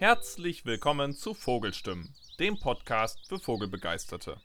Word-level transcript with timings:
Herzlich 0.00 0.64
willkommen 0.64 1.14
zu 1.14 1.34
Vogelstimmen, 1.34 2.14
dem 2.38 2.58
Podcast 2.58 3.18
für 3.28 3.38
Vogelbegeisterte. 3.38 4.40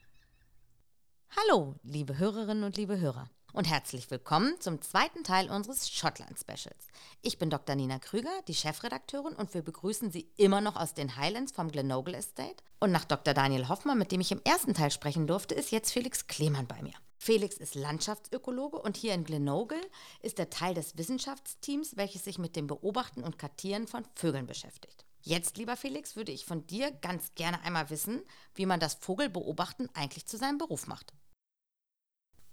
Hallo, 1.29 1.75
liebe 1.81 2.17
Hörerinnen 2.17 2.65
und 2.65 2.75
liebe 2.75 2.99
Hörer. 2.99 3.29
Und 3.53 3.63
herzlich 3.63 4.11
willkommen 4.11 4.59
zum 4.59 4.81
zweiten 4.81 5.23
Teil 5.23 5.49
unseres 5.49 5.89
Schottland-Specials. 5.89 6.89
Ich 7.21 7.37
bin 7.37 7.49
Dr. 7.49 7.77
Nina 7.77 7.99
Krüger, 7.99 8.41
die 8.49 8.53
Chefredakteurin, 8.53 9.33
und 9.33 9.53
wir 9.53 9.61
begrüßen 9.61 10.11
Sie 10.11 10.29
immer 10.35 10.59
noch 10.59 10.75
aus 10.75 10.93
den 10.93 11.15
Highlands 11.15 11.53
vom 11.53 11.71
Glenogle 11.71 12.17
Estate. 12.17 12.57
Und 12.81 12.91
nach 12.91 13.05
Dr. 13.05 13.33
Daniel 13.33 13.69
Hoffmann, 13.69 13.97
mit 13.97 14.11
dem 14.11 14.19
ich 14.19 14.33
im 14.33 14.41
ersten 14.43 14.73
Teil 14.73 14.91
sprechen 14.91 15.25
durfte, 15.25 15.55
ist 15.55 15.71
jetzt 15.71 15.93
Felix 15.93 16.27
Klemann 16.27 16.67
bei 16.67 16.81
mir. 16.81 16.95
Felix 17.17 17.55
ist 17.55 17.75
Landschaftsökologe 17.75 18.77
und 18.77 18.97
hier 18.97 19.13
in 19.13 19.23
Glenogle 19.23 19.79
ist 20.21 20.37
er 20.37 20.49
Teil 20.49 20.73
des 20.73 20.97
Wissenschaftsteams, 20.97 21.95
welches 21.95 22.25
sich 22.25 22.39
mit 22.39 22.57
dem 22.57 22.67
Beobachten 22.67 23.23
und 23.23 23.39
Kartieren 23.39 23.87
von 23.87 24.03
Vögeln 24.15 24.47
beschäftigt. 24.47 25.04
Jetzt, 25.27 25.57
lieber 25.57 25.75
Felix, 25.75 26.15
würde 26.15 26.31
ich 26.31 26.45
von 26.45 26.67
dir 26.67 26.91
ganz 27.01 27.33
gerne 27.33 27.59
einmal 27.63 27.89
wissen, 27.89 28.21
wie 28.53 28.67
man 28.67 28.79
das 28.79 28.93
Vogelbeobachten 28.93 29.89
eigentlich 29.95 30.27
zu 30.27 30.37
seinem 30.37 30.59
Beruf 30.59 30.85
macht. 30.85 31.13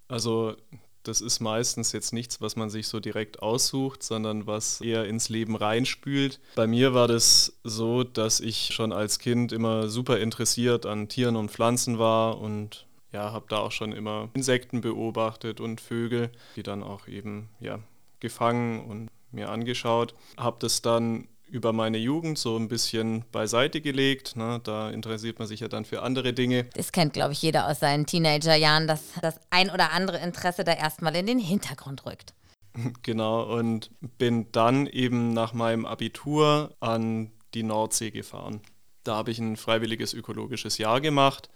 Also 0.07 0.57
das 1.03 1.21
ist 1.21 1.39
meistens 1.39 1.91
jetzt 1.91 2.13
nichts, 2.13 2.41
was 2.41 2.55
man 2.55 2.71
sich 2.71 2.87
so 2.87 2.99
direkt 2.99 3.43
aussucht, 3.43 4.01
sondern 4.01 4.47
was 4.47 4.81
eher 4.81 5.05
ins 5.05 5.29
Leben 5.29 5.55
reinspült. 5.55 6.39
Bei 6.55 6.65
mir 6.65 6.95
war 6.95 7.07
das 7.07 7.59
so, 7.63 8.03
dass 8.03 8.39
ich 8.39 8.73
schon 8.73 8.91
als 8.91 9.19
Kind 9.19 9.51
immer 9.51 9.87
super 9.87 10.19
interessiert 10.19 10.87
an 10.87 11.09
Tieren 11.09 11.35
und 11.35 11.51
Pflanzen 11.51 11.99
war 11.99 12.39
und 12.39 12.87
ja, 13.11 13.31
habe 13.31 13.45
da 13.49 13.57
auch 13.57 13.71
schon 13.71 13.91
immer 13.91 14.29
Insekten 14.33 14.81
beobachtet 14.81 15.59
und 15.61 15.79
Vögel, 15.79 16.31
die 16.55 16.63
dann 16.63 16.81
auch 16.81 17.07
eben 17.07 17.49
ja 17.59 17.77
gefangen 18.19 18.83
und 18.89 19.09
mir 19.31 19.49
angeschaut. 19.49 20.15
Habe 20.37 20.57
das 20.59 20.81
dann 20.81 21.27
über 21.53 21.71
meine 21.71 21.99
Jugend 21.99 22.39
so 22.39 22.57
ein 22.57 22.67
bisschen 22.67 23.25
beiseite 23.31 23.79
gelegt. 23.79 24.35
Ne? 24.35 24.59
Da 24.63 24.89
interessiert 24.89 25.37
man 25.37 25.47
sich 25.47 25.59
ja 25.59 25.67
dann 25.67 25.85
für 25.85 26.01
andere 26.01 26.33
Dinge. 26.33 26.65
Das 26.73 26.91
kennt, 26.91 27.13
glaube 27.13 27.33
ich, 27.33 27.43
jeder 27.43 27.67
aus 27.67 27.79
seinen 27.79 28.07
Teenagerjahren, 28.07 28.87
dass 28.87 29.03
das 29.21 29.39
ein 29.51 29.69
oder 29.69 29.91
andere 29.91 30.17
Interesse 30.17 30.63
da 30.63 30.73
erstmal 30.73 31.15
in 31.15 31.27
den 31.27 31.39
Hintergrund 31.39 32.05
rückt. 32.05 32.33
Genau, 33.03 33.43
und 33.55 33.91
bin 34.17 34.51
dann 34.51 34.87
eben 34.87 35.31
nach 35.31 35.53
meinem 35.53 35.85
Abitur 35.85 36.75
an 36.79 37.29
die 37.53 37.61
Nordsee 37.61 38.09
gefahren. 38.09 38.61
Da 39.03 39.15
habe 39.15 39.29
ich 39.29 39.37
ein 39.37 39.57
freiwilliges 39.57 40.15
ökologisches 40.15 40.79
Jahr 40.79 40.99
gemacht 40.99 41.49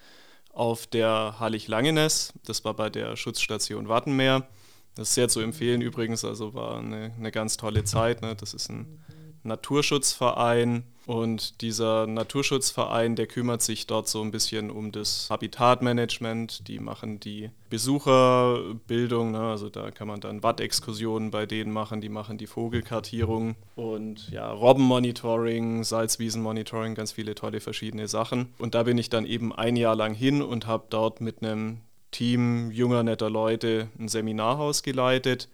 auf 0.54 0.86
der 0.86 1.40
Hallig-Langenes. 1.40 2.34
Das 2.46 2.64
war 2.66 2.76
bei 2.76 2.92
der 2.92 3.16
Schutzstation 3.16 3.90
Wattenmeer. 3.90 4.48
Das 4.94 5.10
ist 5.10 5.16
sehr 5.16 5.28
zu 5.28 5.40
empfehlen 5.40 5.82
übrigens, 5.82 6.24
also 6.24 6.54
war 6.54 6.78
eine, 6.78 7.16
eine 7.18 7.32
ganz 7.32 7.58
tolle 7.58 7.84
Zeit. 7.84 8.22
Ne? 8.22 8.36
Das 8.36 8.54
ist 8.54 8.70
ein 8.70 9.04
Naturschutzverein. 9.44 10.84
Und 11.06 11.62
dieser 11.62 12.06
Naturschutzverein, 12.06 13.16
der 13.16 13.28
kümmert 13.28 13.62
sich 13.62 13.88
dort 13.88 14.10
so 14.10 14.22
ein 14.22 14.32
bisschen 14.32 14.70
um 14.70 14.92
das 14.92 15.30
Habitatmanagement. 15.30 16.68
Die 16.68 16.80
machen 16.80 17.22
die 17.22 17.50
Besucherbildung, 17.70 19.32
ne? 19.32 19.40
also 19.40 19.70
da 19.70 19.90
kann 19.92 20.10
man 20.10 20.20
dann 20.20 20.44
Wattexkursionen 20.44 21.32
bei 21.32 21.46
denen 21.46 21.72
machen, 21.72 22.02
die 22.02 22.10
machen 22.10 22.38
die 22.38 22.46
Vogelkartierung 22.46 23.56
und 23.76 24.30
ja, 24.32 24.52
Robbenmonitoring, 24.52 25.86
Salzwiesenmonitoring, 25.86 26.94
ganz 26.94 27.14
viele 27.14 27.36
tolle 27.36 27.62
verschiedene 27.62 28.10
Sachen. 28.10 28.54
Und 28.58 28.76
da 28.76 28.84
bin 28.84 28.98
ich 28.98 29.10
dann 29.10 29.26
eben 29.26 29.56
ein 29.56 29.78
Jahr 29.78 29.96
lang 29.96 30.14
hin 30.14 30.42
und 30.42 30.68
habe 30.68 30.88
dort 30.90 31.22
mit 31.22 31.42
einem 31.42 31.80
Team 32.12 32.70
junger, 32.72 33.04
netter 33.04 33.30
Leute 33.30 33.88
ein 33.98 34.10
Seminarhaus 34.10 34.84
geleitet 34.84 35.48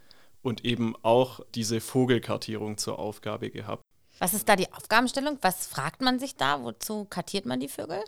und 0.44 0.64
eben 0.66 0.96
auch 1.02 1.40
diese 1.56 1.82
Vogelkartierung 1.82 2.78
zur 2.78 3.00
Aufgabe 3.00 3.50
gehabt. 3.50 3.82
Was 4.20 4.34
ist 4.36 4.48
da 4.48 4.56
die 4.56 4.72
Aufgabenstellung? 4.72 5.40
Was 5.42 5.66
fragt 5.66 6.02
man 6.02 6.20
sich 6.20 6.36
da? 6.36 6.64
Wozu 6.64 7.06
kartiert 7.06 7.46
man 7.46 7.60
die 7.60 7.68
Vögel? 7.68 8.04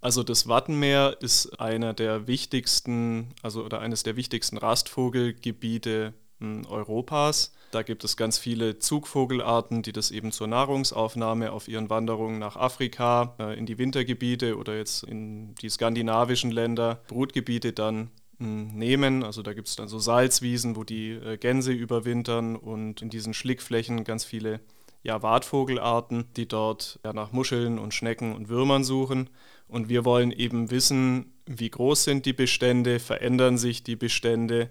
Also 0.00 0.22
das 0.22 0.46
Wattenmeer 0.46 1.16
ist 1.20 1.58
einer 1.58 1.94
der 1.94 2.26
wichtigsten, 2.26 3.34
also 3.42 3.64
oder 3.64 3.80
eines 3.80 4.02
der 4.02 4.16
wichtigsten 4.16 4.58
Rastvogelgebiete 4.58 6.14
hm, 6.40 6.66
Europas. 6.66 7.52
Da 7.70 7.82
gibt 7.82 8.04
es 8.04 8.16
ganz 8.16 8.38
viele 8.38 8.78
Zugvogelarten, 8.78 9.82
die 9.82 9.92
das 9.92 10.10
eben 10.10 10.32
zur 10.32 10.46
Nahrungsaufnahme 10.46 11.52
auf 11.52 11.68
ihren 11.68 11.90
Wanderungen 11.90 12.38
nach 12.38 12.56
Afrika, 12.56 13.34
äh, 13.38 13.58
in 13.58 13.66
die 13.66 13.78
Wintergebiete 13.78 14.56
oder 14.56 14.76
jetzt 14.76 15.02
in 15.02 15.54
die 15.56 15.68
skandinavischen 15.68 16.50
Länder, 16.50 17.02
Brutgebiete 17.08 17.72
dann 17.72 18.10
nehmen. 18.38 19.24
Also 19.24 19.42
da 19.42 19.52
gibt 19.52 19.68
es 19.68 19.76
dann 19.76 19.88
so 19.88 19.98
Salzwiesen, 19.98 20.76
wo 20.76 20.84
die 20.84 21.10
äh, 21.10 21.36
Gänse 21.36 21.72
überwintern 21.72 22.56
und 22.56 23.02
in 23.02 23.10
diesen 23.10 23.34
Schlickflächen 23.34 24.04
ganz 24.04 24.24
viele 24.24 24.60
ja, 25.02 25.22
Wartvogelarten, 25.22 26.24
die 26.36 26.46
dort 26.46 27.00
ja, 27.04 27.12
nach 27.12 27.32
Muscheln 27.32 27.78
und 27.78 27.94
Schnecken 27.94 28.34
und 28.34 28.48
Würmern 28.48 28.84
suchen. 28.84 29.30
Und 29.66 29.88
wir 29.88 30.04
wollen 30.04 30.32
eben 30.32 30.70
wissen, 30.70 31.32
wie 31.46 31.70
groß 31.70 32.04
sind 32.04 32.26
die 32.26 32.32
Bestände, 32.32 33.00
verändern 33.00 33.58
sich 33.58 33.82
die 33.82 33.96
Bestände 33.96 34.70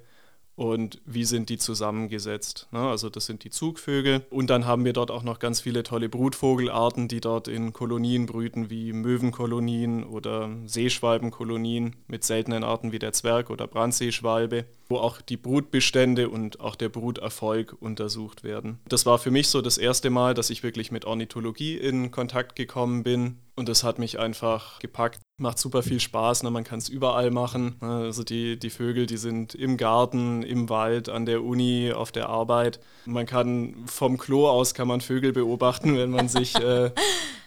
und 0.57 0.99
wie 1.05 1.23
sind 1.23 1.49
die 1.49 1.59
zusammengesetzt. 1.59 2.67
Ne? 2.71 2.79
Also 2.79 3.09
das 3.09 3.27
sind 3.27 3.43
die 3.43 3.51
Zugvögel. 3.51 4.25
Und 4.31 4.49
dann 4.49 4.65
haben 4.65 4.85
wir 4.85 4.93
dort 4.93 5.11
auch 5.11 5.21
noch 5.21 5.37
ganz 5.37 5.61
viele 5.61 5.83
tolle 5.83 6.09
Brutvogelarten, 6.09 7.07
die 7.07 7.21
dort 7.21 7.47
in 7.47 7.73
Kolonien 7.73 8.25
brüten, 8.25 8.71
wie 8.71 8.91
Möwenkolonien 8.91 10.03
oder 10.03 10.49
Seeschwalbenkolonien 10.65 11.95
mit 12.07 12.23
seltenen 12.23 12.63
Arten 12.63 12.91
wie 12.91 12.97
der 12.97 13.13
Zwerg- 13.13 13.51
oder 13.51 13.67
Brandseeschwalbe, 13.67 14.65
wo 14.89 14.97
auch 14.97 15.21
die 15.21 15.37
Brutbestände 15.37 16.27
und 16.27 16.59
auch 16.59 16.75
der 16.75 16.89
Bruterfolg 16.89 17.75
untersucht 17.79 18.43
werden. 18.43 18.79
Das 18.89 19.05
war 19.05 19.19
für 19.19 19.29
mich 19.29 19.49
so 19.49 19.61
das 19.61 19.77
erste 19.77 20.09
Mal, 20.09 20.33
dass 20.33 20.49
ich 20.49 20.63
wirklich 20.63 20.91
mit 20.91 21.05
Ornithologie 21.05 21.77
in 21.77 22.09
Kontakt 22.09 22.55
gekommen 22.55 23.03
bin. 23.03 23.37
Und 23.57 23.67
das 23.67 23.83
hat 23.83 23.97
mich 23.97 24.19
einfach 24.19 24.77
gepackt. 24.77 25.19
Macht 25.39 25.57
super 25.57 25.81
viel 25.83 25.99
Spaß, 25.99 26.43
ne? 26.43 26.51
man 26.51 26.63
kann 26.63 26.77
es 26.77 26.89
überall 26.89 27.31
machen. 27.31 27.75
Ne? 27.81 27.89
Also 28.05 28.23
die, 28.23 28.57
die 28.57 28.69
Vögel, 28.69 29.07
die 29.07 29.17
sind 29.17 29.55
im 29.55 29.77
Garten, 29.77 30.43
im 30.43 30.69
Wald, 30.69 31.09
an 31.09 31.25
der 31.25 31.43
Uni, 31.43 31.91
auf 31.91 32.11
der 32.11 32.29
Arbeit. 32.29 32.79
Man 33.05 33.25
kann 33.25 33.75
vom 33.85 34.17
Klo 34.17 34.47
aus 34.47 34.73
kann 34.73 34.87
man 34.87 35.01
Vögel 35.01 35.33
beobachten, 35.33 35.95
wenn 35.95 36.09
man 36.11 36.27
sich, 36.27 36.55
äh, 36.59 36.91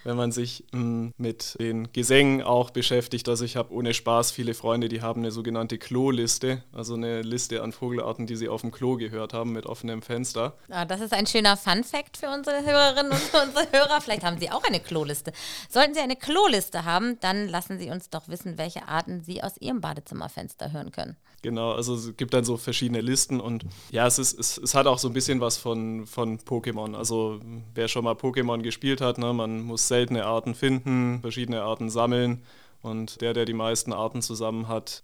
wenn 0.05 0.17
man 0.17 0.31
sich 0.33 0.65
mh, 0.73 0.81
hm, 0.81 1.13
mit 1.17 1.57
den 1.61 1.93
Gesängen 1.93 2.43
auch 2.43 2.71
beschäftigt. 2.71 3.29
Also 3.29 3.45
ich 3.45 3.57
habe 3.57 3.73
ohne 3.73 3.93
Spaß 3.93 4.31
viele 4.31 4.55
Freunde, 4.55 4.89
die 4.89 5.03
haben 5.03 5.23
eine 5.23 5.33
sogenannte 5.33 5.79
Klo-Liste, 5.79 6.63
also 6.73 6.95
eine 6.95 7.23
Liste 7.23 7.63
an 7.63 7.73
Vogelarten, 7.73 8.27
die 8.27 8.37
sie 8.37 8.49
auf 8.49 8.61
dem 8.61 8.71
Klo 8.71 8.97
gehört 8.97 9.33
haben 9.33 9.53
mit 9.53 9.67
offenem 9.67 10.03
Fenster. 10.03 10.55
Ah, 10.71 10.85
das 10.85 11.01
ist 11.01 11.13
ein 11.13 11.27
schöner 11.27 11.57
Fun-Fact 11.57 12.17
für 12.17 12.31
unsere 12.31 12.65
Hörerinnen 12.65 13.13
und 13.13 13.43
unsere 13.47 13.71
Hörer. 13.73 14.01
Vielleicht 14.01 14.25
haben 14.25 14.39
Sie 14.39 14.51
auch 14.51 14.63
eine 14.65 14.81
Klo-Liste. 14.81 15.33
Sollten 15.69 15.95
Sie 15.95 16.00
eine 16.03 16.17
Klo-Liste 16.17 16.85
haben, 16.85 17.19
dann 17.21 17.49
lassen 17.49 17.79
Sie 17.79 17.91
uns 17.91 18.11
doch 18.11 18.29
wissen, 18.29 18.59
welche 18.59 18.89
Arten 18.89 19.23
Sie 19.23 19.43
aus 19.43 19.57
Ihrem 19.59 19.81
Badezimmerfenster 19.81 20.73
hören 20.73 20.91
können. 20.93 21.17
Genau, 21.43 21.73
also 21.73 21.95
es 21.95 22.17
gibt 22.17 22.35
dann 22.35 22.45
so 22.45 22.57
verschiedene 22.57 23.01
Listen 23.01 23.41
und 23.41 23.65
ja, 23.91 24.07
es, 24.07 24.19
ist, 24.19 24.39
es, 24.39 24.59
es 24.59 24.75
hat 24.75 24.87
auch 24.87 24.99
so 24.99 25.09
ein 25.09 25.15
bisschen 25.15 25.41
was 25.41 25.57
von, 25.57 26.07
von 26.07 26.39
Pokémon. 26.39 26.95
Also 26.95 27.41
wer 27.75 27.89
schon 27.89 28.05
mal 28.05 28.15
Pokémon 28.15 28.61
gespielt 28.63 29.01
hat, 29.01 29.19
ne, 29.19 29.33
man 29.33 29.63
muss 29.63 29.89
seltene 29.89 30.27
Arten 30.27 30.55
finden, 30.55 31.21
verschiedene 31.23 31.63
Arten 31.63 31.89
sammeln 31.89 32.43
und 32.83 33.21
der, 33.21 33.33
der 33.33 33.47
die 33.47 33.55
meisten 33.55 33.93
Arten 33.93 34.21
zusammen 34.21 34.69
hat, 34.69 35.03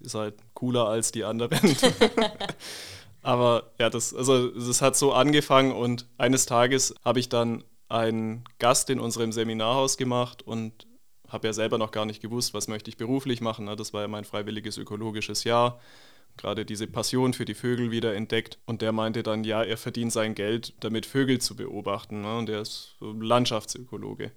ist 0.00 0.14
halt 0.14 0.34
cooler 0.54 0.88
als 0.88 1.12
die 1.12 1.24
anderen. 1.24 1.58
Aber 3.22 3.70
ja, 3.78 3.88
das, 3.88 4.14
also 4.14 4.48
das 4.48 4.82
hat 4.82 4.96
so 4.96 5.12
angefangen 5.12 5.72
und 5.72 6.06
eines 6.18 6.44
Tages 6.46 6.94
habe 7.04 7.20
ich 7.20 7.30
dann 7.30 7.64
einen 7.88 8.44
Gast 8.58 8.90
in 8.90 9.00
unserem 9.00 9.32
Seminarhaus 9.32 9.96
gemacht 9.96 10.42
und 10.42 10.86
habe 11.28 11.48
ja 11.48 11.52
selber 11.52 11.78
noch 11.78 11.90
gar 11.90 12.06
nicht 12.06 12.22
gewusst, 12.22 12.54
was 12.54 12.68
möchte 12.68 12.90
ich 12.90 12.96
beruflich 12.96 13.40
machen. 13.40 13.64
Ne? 13.66 13.76
Das 13.76 13.92
war 13.92 14.02
ja 14.02 14.08
mein 14.08 14.24
freiwilliges 14.24 14.78
ökologisches 14.78 15.44
Jahr. 15.44 15.80
Gerade 16.36 16.64
diese 16.64 16.86
Passion 16.86 17.32
für 17.32 17.44
die 17.44 17.54
Vögel 17.54 17.90
wieder 17.90 18.14
entdeckt. 18.14 18.58
Und 18.66 18.82
der 18.82 18.92
meinte 18.92 19.22
dann, 19.22 19.44
ja, 19.44 19.62
er 19.62 19.76
verdient 19.76 20.12
sein 20.12 20.34
Geld, 20.34 20.74
damit 20.80 21.06
Vögel 21.06 21.40
zu 21.40 21.56
beobachten. 21.56 22.22
Ne? 22.22 22.38
Und 22.38 22.48
er 22.48 22.60
ist 22.60 22.96
Landschaftsökologe. 23.00 24.32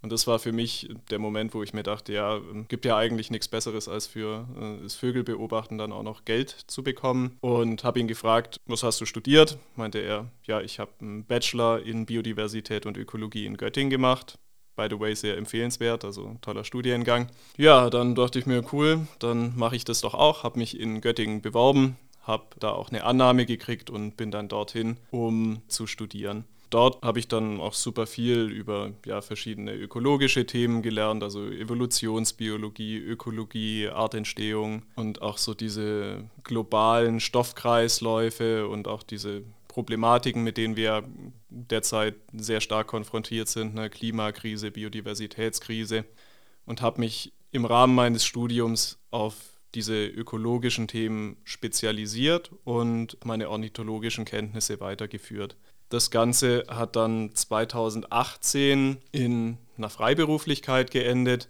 Und 0.00 0.12
das 0.12 0.26
war 0.26 0.38
für 0.38 0.52
mich 0.52 0.88
der 1.10 1.18
Moment, 1.18 1.54
wo 1.54 1.62
ich 1.62 1.74
mir 1.74 1.82
dachte, 1.82 2.12
ja, 2.12 2.40
gibt 2.68 2.84
ja 2.84 2.96
eigentlich 2.96 3.30
nichts 3.30 3.48
Besseres, 3.48 3.88
als 3.88 4.06
für 4.06 4.46
äh, 4.60 4.82
das 4.82 4.94
Vögelbeobachten 4.94 5.76
dann 5.76 5.92
auch 5.92 6.04
noch 6.04 6.24
Geld 6.24 6.50
zu 6.50 6.82
bekommen. 6.84 7.36
Und 7.40 7.82
habe 7.82 7.98
ihn 7.98 8.08
gefragt, 8.08 8.60
was 8.66 8.82
hast 8.82 9.00
du 9.00 9.06
studiert? 9.06 9.58
Meinte 9.74 9.98
er, 9.98 10.30
ja, 10.44 10.60
ich 10.60 10.78
habe 10.78 10.92
einen 11.00 11.24
Bachelor 11.24 11.82
in 11.82 12.06
Biodiversität 12.06 12.86
und 12.86 12.96
Ökologie 12.96 13.46
in 13.46 13.56
Göttingen 13.56 13.90
gemacht. 13.90 14.38
By 14.76 14.86
the 14.88 15.00
way, 15.00 15.12
sehr 15.16 15.36
empfehlenswert, 15.36 16.04
also 16.04 16.36
toller 16.40 16.62
Studiengang. 16.62 17.26
Ja, 17.56 17.90
dann 17.90 18.14
dachte 18.14 18.38
ich 18.38 18.46
mir, 18.46 18.64
cool, 18.72 19.08
dann 19.18 19.56
mache 19.56 19.74
ich 19.74 19.84
das 19.84 20.02
doch 20.02 20.14
auch. 20.14 20.44
Habe 20.44 20.60
mich 20.60 20.78
in 20.78 21.00
Göttingen 21.00 21.42
beworben, 21.42 21.96
habe 22.22 22.44
da 22.60 22.70
auch 22.70 22.90
eine 22.90 23.02
Annahme 23.02 23.44
gekriegt 23.44 23.90
und 23.90 24.16
bin 24.16 24.30
dann 24.30 24.46
dorthin, 24.46 24.96
um 25.10 25.62
zu 25.66 25.88
studieren. 25.88 26.44
Dort 26.70 27.02
habe 27.02 27.18
ich 27.18 27.28
dann 27.28 27.60
auch 27.60 27.72
super 27.72 28.06
viel 28.06 28.50
über 28.50 28.92
ja, 29.06 29.22
verschiedene 29.22 29.74
ökologische 29.74 30.44
Themen 30.44 30.82
gelernt, 30.82 31.22
also 31.22 31.46
Evolutionsbiologie, 31.46 32.98
Ökologie, 32.98 33.88
Artentstehung 33.88 34.82
und 34.94 35.22
auch 35.22 35.38
so 35.38 35.54
diese 35.54 36.28
globalen 36.44 37.20
Stoffkreisläufe 37.20 38.68
und 38.68 38.86
auch 38.86 39.02
diese 39.02 39.44
Problematiken, 39.68 40.42
mit 40.42 40.58
denen 40.58 40.76
wir 40.76 41.04
derzeit 41.48 42.16
sehr 42.34 42.60
stark 42.60 42.88
konfrontiert 42.88 43.48
sind, 43.48 43.74
ne? 43.74 43.88
Klimakrise, 43.88 44.70
Biodiversitätskrise 44.70 46.04
und 46.66 46.82
habe 46.82 47.00
mich 47.00 47.32
im 47.50 47.64
Rahmen 47.64 47.94
meines 47.94 48.24
Studiums 48.26 48.98
auf 49.10 49.34
diese 49.74 50.06
ökologischen 50.06 50.88
Themen 50.88 51.36
spezialisiert 51.44 52.50
und 52.64 53.16
meine 53.24 53.48
ornithologischen 53.48 54.24
Kenntnisse 54.24 54.80
weitergeführt. 54.80 55.56
Das 55.88 56.10
Ganze 56.10 56.64
hat 56.68 56.96
dann 56.96 57.34
2018 57.34 58.98
in 59.10 59.56
einer 59.76 59.88
Freiberuflichkeit 59.88 60.90
geendet. 60.90 61.48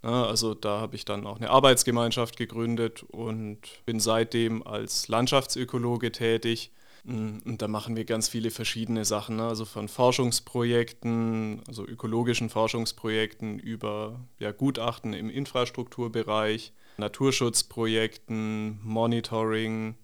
Also 0.00 0.54
da 0.54 0.80
habe 0.80 0.96
ich 0.96 1.04
dann 1.04 1.26
auch 1.26 1.36
eine 1.36 1.50
Arbeitsgemeinschaft 1.50 2.36
gegründet 2.36 3.02
und 3.02 3.58
bin 3.84 4.00
seitdem 4.00 4.66
als 4.66 5.08
Landschaftsökologe 5.08 6.12
tätig. 6.12 6.70
Und 7.04 7.58
da 7.58 7.68
machen 7.68 7.96
wir 7.96 8.04
ganz 8.04 8.28
viele 8.28 8.50
verschiedene 8.50 9.04
Sachen, 9.04 9.38
also 9.38 9.64
von 9.64 9.88
Forschungsprojekten, 9.88 11.62
also 11.68 11.86
ökologischen 11.86 12.50
Forschungsprojekten 12.50 13.60
über 13.60 14.20
ja, 14.40 14.50
Gutachten 14.50 15.12
im 15.12 15.30
Infrastrukturbereich, 15.30 16.72
Naturschutzprojekten, 16.96 18.80
Monitoring 18.82 19.94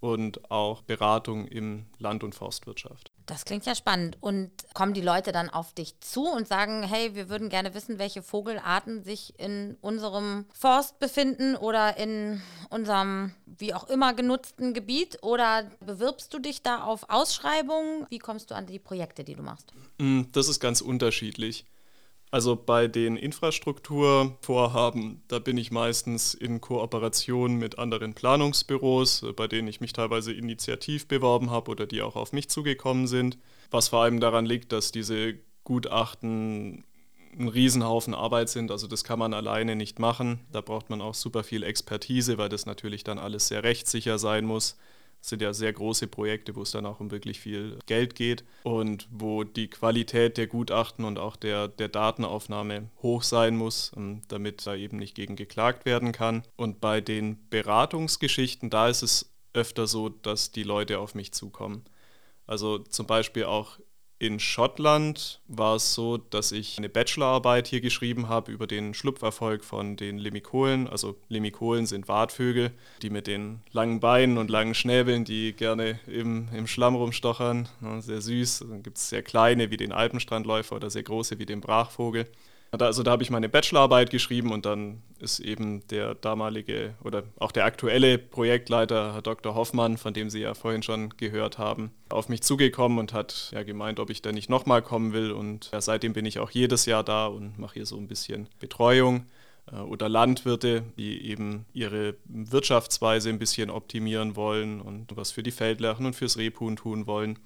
und 0.00 0.50
auch 0.50 0.80
Beratung 0.82 1.46
im 1.46 1.86
Land- 1.98 2.24
und 2.24 2.34
Forstwirtschaft. 2.34 3.12
Das 3.26 3.44
klingt 3.44 3.66
ja 3.66 3.74
spannend. 3.74 4.16
Und 4.20 4.50
kommen 4.72 4.94
die 4.94 5.00
Leute 5.00 5.32
dann 5.32 5.50
auf 5.50 5.72
dich 5.72 5.98
zu 6.00 6.26
und 6.26 6.46
sagen, 6.46 6.84
hey, 6.84 7.14
wir 7.14 7.28
würden 7.28 7.48
gerne 7.48 7.74
wissen, 7.74 7.98
welche 7.98 8.22
Vogelarten 8.22 9.02
sich 9.02 9.38
in 9.38 9.76
unserem 9.80 10.46
Forst 10.52 10.98
befinden 11.00 11.56
oder 11.56 11.96
in 11.96 12.40
unserem 12.70 13.34
wie 13.44 13.74
auch 13.74 13.88
immer 13.88 14.14
genutzten 14.14 14.74
Gebiet? 14.74 15.18
Oder 15.22 15.70
bewirbst 15.80 16.32
du 16.32 16.38
dich 16.38 16.62
da 16.62 16.84
auf 16.84 17.10
Ausschreibungen? 17.10 18.06
Wie 18.10 18.18
kommst 18.18 18.50
du 18.50 18.54
an 18.54 18.66
die 18.66 18.78
Projekte, 18.78 19.24
die 19.24 19.34
du 19.34 19.42
machst? 19.42 19.72
Mm, 19.98 20.22
das 20.32 20.48
ist 20.48 20.60
ganz 20.60 20.80
unterschiedlich. 20.80 21.66
Also 22.30 22.56
bei 22.56 22.88
den 22.88 23.16
Infrastrukturvorhaben, 23.16 25.22
da 25.28 25.38
bin 25.38 25.56
ich 25.56 25.70
meistens 25.70 26.34
in 26.34 26.60
Kooperation 26.60 27.54
mit 27.54 27.78
anderen 27.78 28.14
Planungsbüros, 28.14 29.22
äh, 29.22 29.32
bei 29.32 29.46
denen 29.46 29.68
ich 29.68 29.80
mich 29.80 29.92
teilweise 29.92 30.32
initiativ 30.32 31.06
beworben 31.06 31.50
habe 31.50 31.70
oder 31.70 31.86
die 31.86 32.02
auch 32.02 32.16
auf 32.16 32.32
mich 32.32 32.48
zugekommen 32.48 33.06
sind. 33.06 33.38
Was 33.70 33.88
vor 33.88 34.02
allem 34.02 34.20
daran 34.20 34.44
liegt, 34.44 34.72
dass 34.72 34.92
diese 34.92 35.34
Gutachten 35.64 36.84
ein 37.38 37.48
Riesenhaufen 37.48 38.14
Arbeit 38.14 38.48
sind. 38.48 38.70
Also 38.70 38.86
das 38.86 39.04
kann 39.04 39.18
man 39.18 39.34
alleine 39.34 39.76
nicht 39.76 39.98
machen. 39.98 40.40
Da 40.52 40.60
braucht 40.60 40.90
man 40.90 41.00
auch 41.00 41.14
super 41.14 41.44
viel 41.44 41.62
Expertise, 41.62 42.38
weil 42.38 42.48
das 42.48 42.66
natürlich 42.66 43.04
dann 43.04 43.18
alles 43.18 43.48
sehr 43.48 43.62
rechtssicher 43.62 44.18
sein 44.18 44.46
muss. 44.46 44.78
Sind 45.20 45.42
ja 45.42 45.52
sehr 45.52 45.72
große 45.72 46.06
Projekte, 46.06 46.54
wo 46.54 46.62
es 46.62 46.70
dann 46.70 46.86
auch 46.86 47.00
um 47.00 47.10
wirklich 47.10 47.40
viel 47.40 47.78
Geld 47.86 48.14
geht 48.14 48.44
und 48.62 49.08
wo 49.10 49.42
die 49.42 49.68
Qualität 49.68 50.36
der 50.36 50.46
Gutachten 50.46 51.04
und 51.04 51.18
auch 51.18 51.36
der, 51.36 51.68
der 51.68 51.88
Datenaufnahme 51.88 52.90
hoch 53.02 53.22
sein 53.22 53.56
muss, 53.56 53.92
ähm, 53.96 54.22
damit 54.28 54.66
da 54.66 54.74
eben 54.74 54.98
nicht 54.98 55.14
gegen 55.14 55.34
geklagt 55.34 55.84
werden 55.84 56.12
kann. 56.12 56.42
Und 56.56 56.80
bei 56.80 57.00
den 57.00 57.38
Beratungsgeschichten, 57.50 58.70
da 58.70 58.88
ist 58.88 59.02
es 59.02 59.32
öfter 59.52 59.86
so, 59.86 60.08
dass 60.08 60.52
die 60.52 60.62
Leute 60.62 61.00
auf 61.00 61.14
mich 61.14 61.32
zukommen. 61.32 61.84
Also 62.46 62.78
zum 62.78 63.06
Beispiel 63.06 63.44
auch 63.44 63.78
in 64.18 64.40
Schottland 64.40 65.40
war 65.46 65.76
es 65.76 65.92
so, 65.92 66.16
dass 66.16 66.50
ich 66.50 66.78
eine 66.78 66.88
Bachelorarbeit 66.88 67.66
hier 67.66 67.82
geschrieben 67.82 68.28
habe 68.28 68.50
über 68.50 68.66
den 68.66 68.94
Schlupferfolg 68.94 69.62
von 69.62 69.96
den 69.96 70.16
Lemikolen. 70.16 70.88
Also 70.88 71.16
Lemikolen 71.28 71.84
sind 71.84 72.08
Wartvögel, 72.08 72.70
die 73.02 73.10
mit 73.10 73.26
den 73.26 73.60
langen 73.72 74.00
Beinen 74.00 74.38
und 74.38 74.48
langen 74.48 74.74
Schnäbeln, 74.74 75.24
die 75.24 75.52
gerne 75.52 76.00
im, 76.06 76.48
im 76.54 76.66
Schlamm 76.66 76.94
rumstochern. 76.94 77.68
Sehr 77.98 78.22
süß. 78.22 78.64
Dann 78.70 78.82
gibt 78.82 78.96
es 78.96 79.10
sehr 79.10 79.22
kleine 79.22 79.70
wie 79.70 79.76
den 79.76 79.92
Alpenstrandläufer 79.92 80.76
oder 80.76 80.88
sehr 80.88 81.02
große 81.02 81.38
wie 81.38 81.46
den 81.46 81.60
Brachvogel. 81.60 82.26
Also 82.72 83.02
da 83.02 83.12
habe 83.12 83.22
ich 83.22 83.30
meine 83.30 83.48
Bachelorarbeit 83.48 84.10
geschrieben 84.10 84.52
und 84.52 84.66
dann 84.66 85.02
ist 85.18 85.38
eben 85.38 85.86
der 85.88 86.14
damalige 86.14 86.94
oder 87.02 87.24
auch 87.38 87.52
der 87.52 87.64
aktuelle 87.64 88.18
Projektleiter, 88.18 89.14
Herr 89.14 89.22
Dr. 89.22 89.54
Hoffmann, 89.54 89.96
von 89.96 90.12
dem 90.12 90.30
Sie 90.30 90.40
ja 90.40 90.54
vorhin 90.54 90.82
schon 90.82 91.10
gehört 91.16 91.58
haben, 91.58 91.92
auf 92.08 92.28
mich 92.28 92.42
zugekommen 92.42 92.98
und 92.98 93.12
hat 93.12 93.50
ja 93.52 93.62
gemeint, 93.62 94.00
ob 94.00 94.10
ich 94.10 94.20
da 94.20 94.32
nicht 94.32 94.50
nochmal 94.50 94.82
kommen 94.82 95.12
will. 95.12 95.30
Und 95.30 95.70
ja, 95.72 95.80
seitdem 95.80 96.12
bin 96.12 96.26
ich 96.26 96.38
auch 96.38 96.50
jedes 96.50 96.86
Jahr 96.86 97.04
da 97.04 97.26
und 97.26 97.58
mache 97.58 97.74
hier 97.74 97.86
so 97.86 97.96
ein 97.96 98.08
bisschen 98.08 98.48
Betreuung 98.58 99.26
äh, 99.72 99.76
oder 99.76 100.08
Landwirte, 100.08 100.82
die 100.98 101.30
eben 101.30 101.66
ihre 101.72 102.16
Wirtschaftsweise 102.26 103.30
ein 103.30 103.38
bisschen 103.38 103.70
optimieren 103.70 104.36
wollen 104.36 104.80
und 104.80 105.16
was 105.16 105.30
für 105.30 105.42
die 105.42 105.52
Feldlerchen 105.52 106.06
und 106.06 106.16
fürs 106.16 106.36
Rebhuhn 106.36 106.76
tun 106.76 107.06
wollen. 107.06 107.38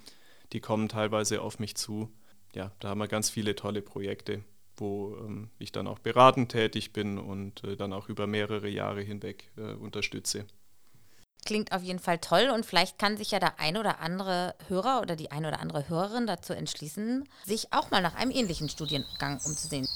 Die 0.52 0.60
kommen 0.60 0.88
teilweise 0.88 1.42
auf 1.42 1.58
mich 1.60 1.76
zu. 1.76 2.10
Ja, 2.54 2.72
da 2.80 2.88
haben 2.88 2.98
wir 2.98 3.06
ganz 3.06 3.30
viele 3.30 3.54
tolle 3.54 3.80
Projekte 3.80 4.42
wo 4.80 5.16
ähm, 5.16 5.50
ich 5.58 5.72
dann 5.72 5.86
auch 5.86 5.98
beratend 5.98 6.50
tätig 6.50 6.92
bin 6.92 7.18
und 7.18 7.62
äh, 7.64 7.76
dann 7.76 7.92
auch 7.92 8.08
über 8.08 8.26
mehrere 8.26 8.68
Jahre 8.68 9.02
hinweg 9.02 9.50
äh, 9.56 9.74
unterstütze. 9.74 10.46
Klingt 11.44 11.72
auf 11.72 11.82
jeden 11.82 12.00
Fall 12.00 12.18
toll 12.18 12.50
und 12.54 12.66
vielleicht 12.66 12.98
kann 12.98 13.16
sich 13.16 13.30
ja 13.30 13.38
der 13.38 13.58
ein 13.60 13.76
oder 13.76 14.00
andere 14.00 14.54
Hörer 14.68 15.00
oder 15.00 15.16
die 15.16 15.30
ein 15.30 15.46
oder 15.46 15.60
andere 15.60 15.88
Hörerin 15.88 16.26
dazu 16.26 16.52
entschließen, 16.52 17.26
sich 17.44 17.72
auch 17.72 17.90
mal 17.90 18.02
nach 18.02 18.14
einem 18.14 18.30
ähnlichen 18.30 18.68
Studiengang 18.68 19.40
umzusehen. 19.44 19.88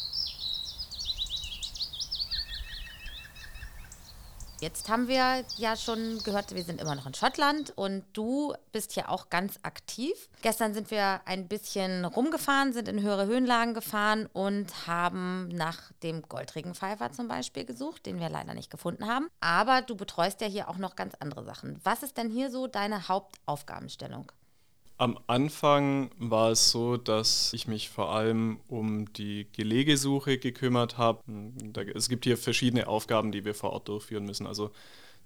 Jetzt 4.65 4.89
haben 4.89 5.09
wir 5.09 5.45
ja 5.59 5.77
schon 5.77 6.21
gehört, 6.25 6.55
wir 6.55 6.65
sind 6.65 6.81
immer 6.81 6.95
noch 6.95 7.05
in 7.05 7.13
Schottland 7.13 7.75
und 7.77 8.03
du 8.15 8.55
bist 8.73 8.93
hier 8.93 9.11
auch 9.11 9.29
ganz 9.29 9.59
aktiv. 9.63 10.31
Gestern 10.41 10.73
sind 10.73 10.91
wir 10.91 11.21
ein 11.27 11.49
bisschen 11.49 12.07
rumgefahren, 12.07 12.73
sind 12.73 12.89
in 12.89 13.03
höhere 13.03 13.27
Höhenlagen 13.27 13.75
gefahren 13.75 14.27
und 14.33 14.87
haben 14.87 15.49
nach 15.49 15.93
dem 16.03 16.23
Goldregenpfeifer 16.23 17.13
zum 17.13 17.29
Beispiel 17.29 17.67
gesucht, 17.67 18.07
den 18.07 18.19
wir 18.19 18.31
leider 18.31 18.55
nicht 18.55 18.71
gefunden 18.71 19.07
haben. 19.07 19.29
Aber 19.39 19.83
du 19.83 19.97
betreust 19.97 20.41
ja 20.41 20.47
hier 20.47 20.71
auch 20.71 20.79
noch 20.79 20.97
ganz 20.97 21.13
andere 21.21 21.45
Sachen. 21.45 21.79
Was 21.85 22.03
ist 22.03 22.17
denn 22.17 22.31
hier 22.31 22.51
so 22.51 22.67
deine 22.67 23.07
Hauptaufgabenstellung? 23.07 24.33
Am 24.97 25.19
Anfang 25.27 26.11
war 26.19 26.53
es 26.53 26.71
so, 26.71 26.97
dass 26.97 27.53
ich 27.53 27.67
mich 27.67 27.89
vor 27.89 28.11
allem 28.15 28.61
um 28.69 29.13
die 29.13 29.49
Gelegesuche 29.53 30.39
gekümmert 30.39 30.99
habe. 30.99 31.21
Es 31.95 32.09
gibt 32.09 32.25
hier 32.25 32.37
verschiedene 32.37 32.87
Aufgaben, 32.87 33.33
die 33.33 33.45
wir 33.45 33.55
vor 33.55 33.73
Ort 33.73 33.89
durchführen 33.89 34.25
müssen. 34.25 34.47
Also 34.47 34.71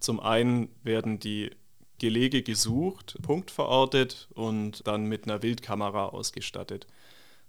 zum 0.01 0.21
einen 0.21 0.71
werden 0.83 1.19
die 1.19 1.51
Gelege 1.99 2.43
gesucht, 2.43 3.19
punktverortet 3.23 4.29
und 4.35 4.87
dann 4.87 5.05
mit 5.05 5.25
einer 5.25 5.43
Wildkamera 5.43 6.07
ausgestattet. 6.07 6.87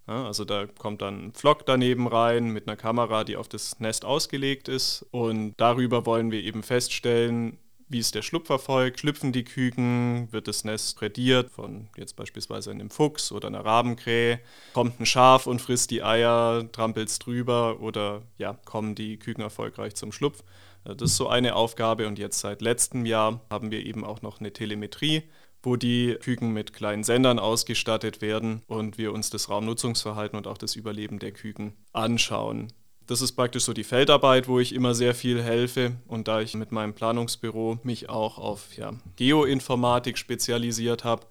Ja, 0.08 0.26
also 0.26 0.44
da 0.44 0.66
kommt 0.66 1.02
dann 1.04 1.28
ein 1.28 1.34
Flock 1.34 1.66
daneben 1.68 2.08
rein 2.08 2.50
mit 2.50 2.68
einer 2.68 2.76
Kamera, 2.76 3.24
die 3.24 3.38
auf 3.38 3.48
das 3.48 3.80
Nest 3.80 4.04
ausgelegt 4.04 4.68
ist. 4.68 5.06
Und 5.12 5.54
darüber 5.58 6.06
wollen 6.06 6.32
wir 6.32 6.44
eben 6.44 6.64
feststellen, 6.64 7.60
wie 7.90 8.00
ist 8.00 8.14
der 8.14 8.22
Schlupferfolg? 8.22 9.00
Schlüpfen 9.00 9.32
die 9.32 9.44
Küken? 9.44 10.32
Wird 10.32 10.48
das 10.48 10.64
Nest 10.64 10.96
prädiert 10.98 11.50
von 11.50 11.90
jetzt 11.98 12.16
beispielsweise 12.16 12.70
einem 12.70 12.92
Fuchs 12.92 13.32
oder 13.32 13.48
einer 13.48 13.66
Rabenkrähe? 13.66 14.40
Kommt 14.74 15.00
ein 15.00 15.06
Schaf 15.08 15.48
und 15.48 15.62
frisst 15.62 15.90
die 15.90 16.04
Eier, 16.04 16.72
trampelt 16.72 17.10
es 17.10 17.18
drüber 17.18 17.80
oder 17.82 18.22
ja, 18.38 18.54
kommen 18.66 18.94
die 18.94 19.18
Küken 19.18 19.42
erfolgreich 19.42 19.96
zum 19.96 20.12
Schlupf? 20.12 20.44
Äh, 20.86 20.96
das 20.96 21.12
ist 21.12 21.18
so 21.18 21.28
eine 21.28 21.56
Aufgabe 21.56 22.08
und 22.08 22.20
jetzt 22.20 22.40
seit 22.40 22.62
letztem 22.62 23.06
Jahr 23.06 23.42
haben 23.50 23.72
wir 23.72 23.86
eben 23.86 24.06
auch 24.06 24.22
noch 24.22 24.40
eine 24.40 24.54
Telemetrie, 24.54 25.24
wo 25.64 25.76
die 25.76 26.16
Küken 26.22 26.54
mit 26.54 26.74
kleinen 26.74 27.04
Sendern 27.04 27.40
ausgestattet 27.40 28.22
werden 28.22 28.62
und 28.68 28.98
wir 28.98 29.14
uns 29.14 29.32
das 29.32 29.50
Raumnutzungsverhalten 29.50 30.38
und 30.38 30.48
auch 30.48 30.58
das 30.58 30.76
Überleben 30.76 31.20
der 31.20 31.32
Küken 31.32 31.74
anschauen. 31.92 32.72
Das 33.10 33.24
ist 33.24 33.32
praktisch 33.32 33.64
so 33.64 33.74
die 33.74 33.84
Feldarbeit, 33.84 34.48
wo 34.48 34.60
ich 34.60 34.72
immer 34.72 34.94
sehr 34.94 35.16
viel 35.16 35.42
helfe. 35.42 35.94
Und 36.08 36.28
da 36.28 36.42
ich 36.42 36.54
mit 36.54 36.72
meinem 36.72 36.94
Planungsbüro 36.94 37.80
mich 37.82 38.08
auch 38.08 38.38
auf 38.38 38.78
ja, 38.78 38.94
Geoinformatik 39.16 40.16
spezialisiert 40.16 41.04
habe, 41.06 41.26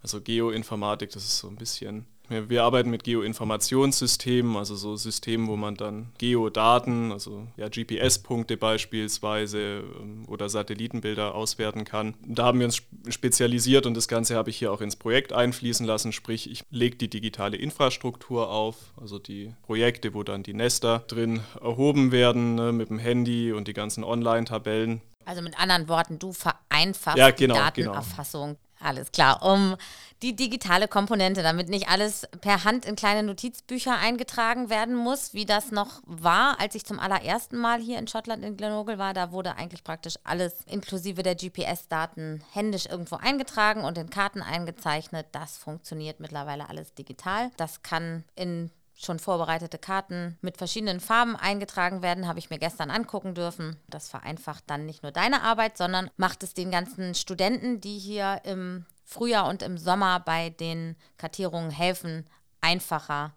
also 0.00 0.22
Geoinformatik, 0.22 1.10
das 1.10 1.24
ist 1.24 1.36
so 1.36 1.48
ein 1.48 1.56
bisschen 1.56 2.06
wir, 2.28 2.62
arbeiten 2.62 2.90
mit 2.90 3.04
Geoinformationssystemen, 3.04 4.56
also 4.56 4.76
so 4.76 4.96
Systemen, 4.96 5.48
wo 5.48 5.56
man 5.56 5.74
dann 5.74 6.12
Geodaten, 6.18 7.12
also 7.12 7.46
ja, 7.56 7.68
GPS-Punkte 7.68 8.56
beispielsweise 8.56 9.82
ähm, 10.00 10.24
oder 10.28 10.48
Satellitenbilder 10.48 11.34
auswerten 11.34 11.84
kann. 11.84 12.14
Da 12.26 12.44
haben 12.44 12.58
wir 12.58 12.66
uns 12.66 12.82
spezialisiert 13.08 13.86
und 13.86 13.94
das 13.94 14.08
Ganze 14.08 14.36
habe 14.36 14.50
ich 14.50 14.58
hier 14.58 14.72
auch 14.72 14.80
ins 14.80 14.96
Projekt 14.96 15.32
einfließen 15.32 15.86
lassen, 15.86 16.12
sprich 16.12 16.50
ich 16.50 16.62
lege 16.70 16.96
die 16.96 17.08
digitale 17.08 17.56
Infrastruktur 17.56 18.50
auf, 18.50 18.76
also 19.00 19.18
die 19.18 19.54
Projekte, 19.62 20.14
wo 20.14 20.22
dann 20.22 20.42
die 20.42 20.54
Nester 20.54 21.00
drin 21.08 21.40
erhoben 21.60 22.12
werden 22.12 22.54
ne, 22.54 22.72
mit 22.72 22.90
dem 22.90 22.98
Handy 22.98 23.52
und 23.52 23.68
die 23.68 23.72
ganzen 23.72 24.04
Online-Tabellen. 24.04 25.00
Also 25.24 25.42
mit 25.42 25.58
anderen 25.60 25.88
Worten, 25.88 26.18
du 26.18 26.32
vereinfachst 26.32 27.18
ja, 27.18 27.30
genau, 27.30 27.54
die 27.54 27.82
genau. 27.82 27.92
Datenerfassung. 27.92 28.48
Genau. 28.48 28.67
Alles 28.80 29.10
klar. 29.12 29.42
Um 29.42 29.76
die 30.22 30.34
digitale 30.34 30.88
Komponente, 30.88 31.42
damit 31.42 31.68
nicht 31.68 31.88
alles 31.88 32.26
per 32.40 32.64
Hand 32.64 32.84
in 32.84 32.96
kleine 32.96 33.22
Notizbücher 33.22 33.96
eingetragen 33.96 34.68
werden 34.68 34.94
muss, 34.94 35.32
wie 35.32 35.46
das 35.46 35.70
noch 35.70 36.00
war, 36.04 36.58
als 36.60 36.74
ich 36.74 36.84
zum 36.84 36.98
allerersten 36.98 37.56
Mal 37.56 37.80
hier 37.80 37.98
in 37.98 38.08
Schottland 38.08 38.44
in 38.44 38.56
Glenorgel 38.56 38.98
war. 38.98 39.14
Da 39.14 39.30
wurde 39.30 39.56
eigentlich 39.56 39.84
praktisch 39.84 40.14
alles 40.24 40.54
inklusive 40.66 41.22
der 41.22 41.36
GPS-Daten 41.36 42.42
händisch 42.52 42.86
irgendwo 42.86 43.16
eingetragen 43.16 43.84
und 43.84 43.96
in 43.96 44.10
Karten 44.10 44.42
eingezeichnet. 44.42 45.26
Das 45.32 45.56
funktioniert 45.56 46.18
mittlerweile 46.20 46.68
alles 46.68 46.94
digital. 46.94 47.50
Das 47.56 47.82
kann 47.82 48.24
in 48.34 48.70
schon 48.98 49.18
vorbereitete 49.18 49.78
Karten 49.78 50.36
mit 50.40 50.56
verschiedenen 50.56 51.00
Farben 51.00 51.36
eingetragen 51.36 52.02
werden, 52.02 52.26
habe 52.26 52.40
ich 52.40 52.50
mir 52.50 52.58
gestern 52.58 52.90
angucken 52.90 53.34
dürfen. 53.34 53.76
Das 53.88 54.08
vereinfacht 54.08 54.64
dann 54.66 54.86
nicht 54.86 55.02
nur 55.02 55.12
deine 55.12 55.42
Arbeit, 55.42 55.78
sondern 55.78 56.10
macht 56.16 56.42
es 56.42 56.52
den 56.52 56.70
ganzen 56.70 57.14
Studenten, 57.14 57.80
die 57.80 57.98
hier 57.98 58.40
im 58.44 58.84
Frühjahr 59.04 59.48
und 59.48 59.62
im 59.62 59.78
Sommer 59.78 60.20
bei 60.20 60.50
den 60.50 60.96
Kartierungen 61.16 61.70
helfen, 61.70 62.26
einfacher. 62.60 63.32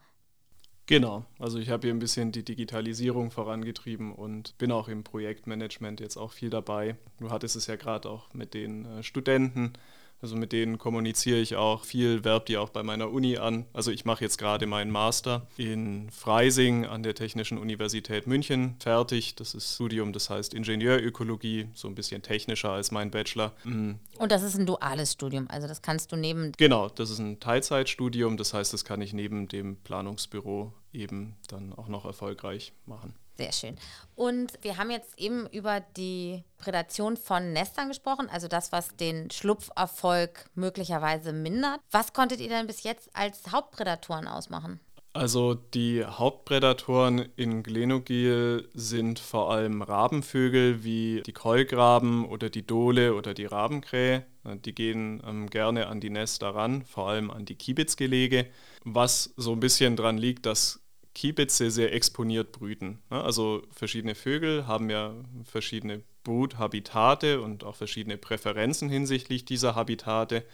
Genau, 0.88 1.26
also 1.40 1.60
ich 1.60 1.70
habe 1.70 1.88
hier 1.88 1.94
ein 1.94 2.00
bisschen 2.00 2.32
die 2.32 2.44
Digitalisierung 2.44 3.32
vorangetrieben 3.32 4.14
und 4.14 4.58
bin 4.58 4.72
auch 4.72 4.88
im 4.90 5.04
Projektmanagement 5.04 6.00
jetzt 6.02 6.18
auch 6.18 6.32
viel 6.32 6.50
dabei. 6.50 6.98
Du 7.20 7.30
hattest 7.30 7.56
es 7.56 7.68
ja 7.68 7.76
gerade 7.76 8.10
auch 8.10 8.34
mit 8.34 8.54
den 8.54 8.86
äh, 8.86 9.04
Studenten 9.04 9.74
also 10.22 10.36
mit 10.36 10.52
denen 10.52 10.78
kommuniziere 10.78 11.40
ich 11.40 11.56
auch 11.56 11.84
viel, 11.84 12.24
werbe 12.24 12.46
die 12.46 12.58
auch 12.58 12.70
bei 12.70 12.84
meiner 12.84 13.12
Uni 13.12 13.38
an. 13.38 13.66
Also 13.74 13.92
ich 13.92 14.06
mache 14.06 14.24
jetzt 14.24 14.38
gerade 14.38 14.68
meinen 14.68 14.92
Master 14.92 15.48
in 15.58 16.10
Freising 16.12 16.86
an 16.86 17.04
der 17.04 17.16
Technischen 17.16 17.58
Universität 17.58 18.28
München 18.28 18.76
fertig. 18.80 19.36
Das 19.36 19.56
ist 19.56 19.76
Studium, 19.76 20.14
das 20.14 20.30
heißt 20.30 20.54
Ingenieurökologie, 20.54 21.70
so 21.74 21.88
ein 21.88 21.96
bisschen 21.96 22.22
technischer 22.22 22.72
als 22.72 22.92
mein 22.92 23.12
Bachelor. 23.12 23.54
Mhm. 23.64 24.00
Und 24.20 24.32
das 24.32 24.44
ist 24.44 24.58
ein 24.58 24.66
duales 24.66 25.14
Studium, 25.14 25.48
also 25.50 25.68
das 25.68 25.82
kannst 25.82 26.12
du 26.12 26.16
neben... 26.16 26.52
Genau, 26.58 26.90
das 26.90 27.10
ist 27.10 27.20
ein 27.20 27.40
Teilzeitstudium, 27.40 28.38
das 28.38 28.54
heißt, 28.54 28.74
das 28.74 28.86
kann 28.86 29.02
ich 29.02 29.14
neben 29.14 29.48
dem 29.48 29.78
Planungsbüro 29.78 30.74
eben 30.94 31.36
dann 31.48 31.74
auch 31.74 31.88
noch 31.88 32.06
erfolgreich 32.06 32.74
machen. 32.86 33.16
Sehr 33.42 33.54
schön. 33.54 33.76
Und 34.14 34.54
wir 34.62 34.78
haben 34.78 34.92
jetzt 34.92 35.18
eben 35.18 35.48
über 35.48 35.80
die 35.98 36.44
Prädation 36.60 37.18
von 37.18 37.54
Nestern 37.54 37.88
gesprochen, 37.88 38.30
also 38.32 38.48
das, 38.48 38.72
was 38.72 38.96
den 38.96 39.32
Schlupferfolg 39.32 40.46
möglicherweise 40.54 41.34
mindert. 41.34 41.80
Was 41.90 42.14
konntet 42.14 42.40
ihr 42.40 42.50
denn 42.50 42.68
bis 42.68 42.84
jetzt 42.84 43.10
als 43.16 43.52
Hauptprädatoren 43.52 44.28
ausmachen? 44.28 44.80
Also 45.14 45.56
die 45.56 46.06
Hauptprädatoren 46.06 47.30
in 47.36 47.64
Glenogil 47.64 48.70
sind 48.76 49.18
vor 49.18 49.52
allem 49.52 49.82
Rabenvögel 49.82 50.84
wie 50.84 51.24
die 51.26 51.34
Keulgraben 51.34 52.24
oder 52.26 52.52
die 52.52 52.66
Dole 52.66 53.16
oder 53.16 53.34
die 53.34 53.46
Rabenkrähe. 53.46 54.24
Die 54.64 54.76
gehen 54.76 55.22
ähm, 55.28 55.50
gerne 55.50 55.88
an 55.88 56.00
die 56.00 56.12
Nester 56.12 56.54
ran, 56.54 56.84
vor 56.84 57.10
allem 57.10 57.32
an 57.32 57.46
die 57.46 57.56
Kiebitzgelege, 57.56 58.46
was 58.86 59.34
so 59.36 59.52
ein 59.52 59.60
bisschen 59.60 59.96
daran 59.96 60.20
liegt, 60.20 60.46
dass 60.46 60.81
Kiebitze 61.14 61.72
sehr 61.72 61.94
exponiert 61.94 62.52
brüten. 62.52 63.02
Ne? 63.10 63.22
Also 63.22 63.64
verschiedene 63.72 64.16
Vögel 64.16 64.68
haben 64.68 64.90
ja 64.90 65.14
verschiedene 65.44 66.04
Bruthabitate 66.24 67.42
und 67.42 67.64
auch 67.64 67.76
verschiedene 67.76 68.18
Präferenzen 68.18 68.90
hinsichtlich 68.90 69.46
dieser 69.46 69.76
Habitate. 69.76 70.46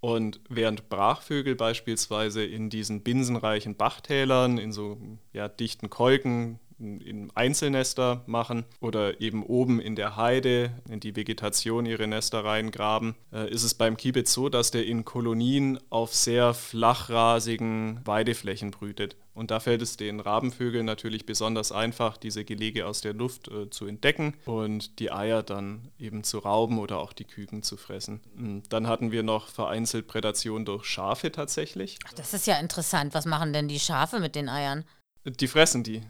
Und 0.00 0.40
während 0.48 0.88
Brachvögel 0.88 1.54
beispielsweise 1.54 2.44
in 2.44 2.70
diesen 2.70 3.02
binsenreichen 3.02 3.76
Bachtälern, 3.76 4.58
in 4.58 4.72
so 4.72 4.98
ja, 5.32 5.48
dichten 5.48 5.90
Kolken, 5.90 6.58
in 6.82 7.30
Einzelnester 7.34 8.22
machen 8.26 8.64
oder 8.80 9.20
eben 9.20 9.44
oben 9.44 9.80
in 9.80 9.96
der 9.96 10.16
Heide 10.16 10.72
in 10.88 11.00
die 11.00 11.16
Vegetation 11.16 11.86
ihre 11.86 12.06
Nester 12.06 12.44
reingraben, 12.44 13.14
äh, 13.32 13.50
ist 13.50 13.62
es 13.62 13.74
beim 13.74 13.96
Kiebitz 13.96 14.32
so, 14.32 14.48
dass 14.48 14.70
der 14.70 14.86
in 14.86 15.04
Kolonien 15.04 15.78
auf 15.90 16.14
sehr 16.14 16.54
flachrasigen 16.54 18.00
Weideflächen 18.04 18.70
brütet. 18.70 19.16
Und 19.34 19.50
da 19.50 19.60
fällt 19.60 19.80
es 19.80 19.96
den 19.96 20.20
Rabenvögeln 20.20 20.84
natürlich 20.84 21.24
besonders 21.24 21.72
einfach, 21.72 22.18
diese 22.18 22.44
Gelege 22.44 22.86
aus 22.86 23.00
der 23.00 23.14
Luft 23.14 23.48
äh, 23.48 23.70
zu 23.70 23.86
entdecken 23.86 24.34
und 24.44 24.98
die 24.98 25.10
Eier 25.10 25.42
dann 25.42 25.88
eben 25.98 26.22
zu 26.22 26.38
rauben 26.38 26.78
oder 26.78 26.98
auch 26.98 27.12
die 27.12 27.24
Küken 27.24 27.62
zu 27.62 27.76
fressen. 27.76 28.20
Hm, 28.36 28.62
dann 28.68 28.86
hatten 28.86 29.10
wir 29.10 29.22
noch 29.22 29.48
vereinzelt 29.48 30.06
Prädation 30.06 30.64
durch 30.64 30.84
Schafe 30.84 31.32
tatsächlich. 31.32 31.98
Ach, 32.06 32.12
das 32.12 32.34
ist 32.34 32.46
ja 32.46 32.58
interessant. 32.58 33.14
Was 33.14 33.24
machen 33.24 33.52
denn 33.52 33.68
die 33.68 33.80
Schafe 33.80 34.20
mit 34.20 34.34
den 34.34 34.48
Eiern? 34.48 34.84
Die 35.24 35.48
fressen 35.48 35.82
die. 35.82 36.02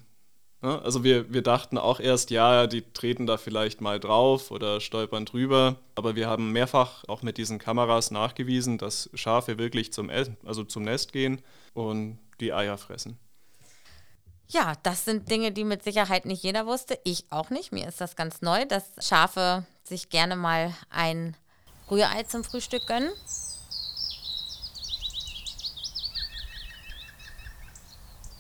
Ne? 0.62 0.80
Also 0.82 1.04
wir, 1.04 1.32
wir 1.32 1.42
dachten 1.42 1.76
auch 1.76 2.00
erst, 2.00 2.30
ja, 2.30 2.66
die 2.66 2.82
treten 2.92 3.26
da 3.26 3.36
vielleicht 3.36 3.80
mal 3.80 4.00
drauf 4.00 4.50
oder 4.50 4.80
stolpern 4.80 5.24
drüber. 5.24 5.76
Aber 5.94 6.16
wir 6.16 6.28
haben 6.28 6.52
mehrfach 6.52 7.04
auch 7.08 7.22
mit 7.22 7.36
diesen 7.36 7.58
Kameras 7.58 8.10
nachgewiesen, 8.10 8.78
dass 8.78 9.10
Schafe 9.14 9.58
wirklich 9.58 9.92
zum, 9.92 10.10
also 10.44 10.64
zum 10.64 10.84
Nest 10.84 11.12
gehen 11.12 11.42
und 11.74 12.18
die 12.40 12.52
Eier 12.52 12.78
fressen. 12.78 13.18
Ja, 14.48 14.74
das 14.82 15.04
sind 15.04 15.30
Dinge, 15.30 15.50
die 15.50 15.64
mit 15.64 15.82
Sicherheit 15.82 16.26
nicht 16.26 16.42
jeder 16.42 16.66
wusste. 16.66 16.98
Ich 17.04 17.24
auch 17.30 17.50
nicht. 17.50 17.72
Mir 17.72 17.88
ist 17.88 18.00
das 18.00 18.16
ganz 18.16 18.42
neu, 18.42 18.66
dass 18.66 18.84
Schafe 19.00 19.64
sich 19.82 20.10
gerne 20.10 20.36
mal 20.36 20.74
ein 20.90 21.36
Rührei 21.90 22.22
zum 22.24 22.44
Frühstück 22.44 22.86
gönnen. 22.86 23.10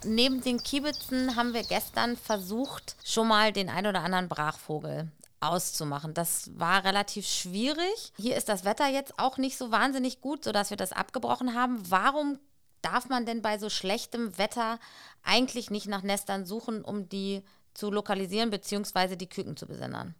Neben 0.04 0.42
den 0.42 0.62
Kiebitzen 0.62 1.36
haben 1.36 1.54
wir 1.54 1.62
gestern 1.62 2.16
versucht, 2.16 2.96
schon 3.04 3.28
mal 3.28 3.52
den 3.52 3.68
ein 3.68 3.86
oder 3.86 4.02
anderen 4.02 4.28
Brachvogel 4.28 5.10
auszumachen. 5.40 6.14
Das 6.14 6.50
war 6.58 6.84
relativ 6.84 7.26
schwierig. 7.26 8.12
Hier 8.16 8.36
ist 8.36 8.48
das 8.48 8.64
Wetter 8.64 8.88
jetzt 8.88 9.18
auch 9.18 9.38
nicht 9.38 9.58
so 9.58 9.70
wahnsinnig 9.70 10.20
gut, 10.20 10.44
sodass 10.44 10.70
wir 10.70 10.76
das 10.76 10.92
abgebrochen 10.92 11.54
haben. 11.54 11.82
Warum 11.90 12.38
darf 12.80 13.08
man 13.08 13.26
denn 13.26 13.42
bei 13.42 13.58
so 13.58 13.68
schlechtem 13.68 14.36
Wetter 14.38 14.78
eigentlich 15.22 15.70
nicht 15.70 15.86
nach 15.86 16.02
Nestern 16.02 16.46
suchen, 16.46 16.84
um 16.84 17.08
die 17.08 17.42
zu 17.74 17.90
lokalisieren 17.90 18.50
bzw. 18.50 19.16
die 19.16 19.28
Küken 19.28 19.56
zu 19.56 19.66
besendern? 19.66 20.14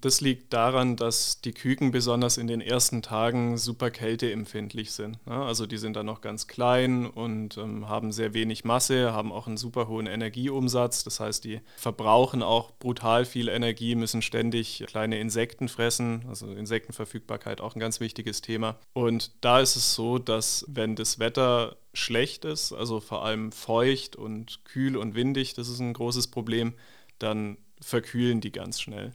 Das 0.00 0.20
liegt 0.20 0.52
daran, 0.52 0.96
dass 0.96 1.40
die 1.40 1.52
Küken 1.52 1.90
besonders 1.90 2.36
in 2.36 2.46
den 2.46 2.60
ersten 2.60 3.02
Tagen 3.02 3.56
super 3.56 3.90
kälteempfindlich 3.90 4.92
sind. 4.92 5.24
Ne? 5.26 5.34
Also 5.34 5.66
die 5.66 5.78
sind 5.78 5.96
dann 5.96 6.06
noch 6.06 6.20
ganz 6.20 6.46
klein 6.46 7.06
und 7.06 7.56
ähm, 7.56 7.88
haben 7.88 8.12
sehr 8.12 8.34
wenig 8.34 8.64
Masse, 8.64 9.12
haben 9.12 9.32
auch 9.32 9.46
einen 9.46 9.56
super 9.56 9.88
hohen 9.88 10.06
Energieumsatz. 10.06 11.04
Das 11.04 11.20
heißt, 11.20 11.44
die 11.44 11.60
verbrauchen 11.76 12.42
auch 12.42 12.72
brutal 12.72 13.24
viel 13.24 13.48
Energie, 13.48 13.94
müssen 13.94 14.22
ständig 14.22 14.84
kleine 14.86 15.18
Insekten 15.18 15.68
fressen. 15.68 16.24
Also 16.28 16.46
Insektenverfügbarkeit 16.46 17.60
auch 17.60 17.74
ein 17.74 17.80
ganz 17.80 18.00
wichtiges 18.00 18.42
Thema. 18.42 18.76
Und 18.92 19.32
da 19.40 19.60
ist 19.60 19.76
es 19.76 19.94
so, 19.94 20.18
dass 20.18 20.64
wenn 20.68 20.96
das 20.96 21.18
Wetter 21.18 21.76
schlecht 21.94 22.44
ist, 22.44 22.72
also 22.72 23.00
vor 23.00 23.24
allem 23.24 23.52
feucht 23.52 24.16
und 24.16 24.64
kühl 24.64 24.96
und 24.96 25.14
windig, 25.14 25.54
das 25.54 25.68
ist 25.68 25.80
ein 25.80 25.94
großes 25.94 26.28
Problem, 26.28 26.74
dann 27.18 27.56
verkühlen 27.80 28.40
die 28.40 28.52
ganz 28.52 28.80
schnell. 28.80 29.12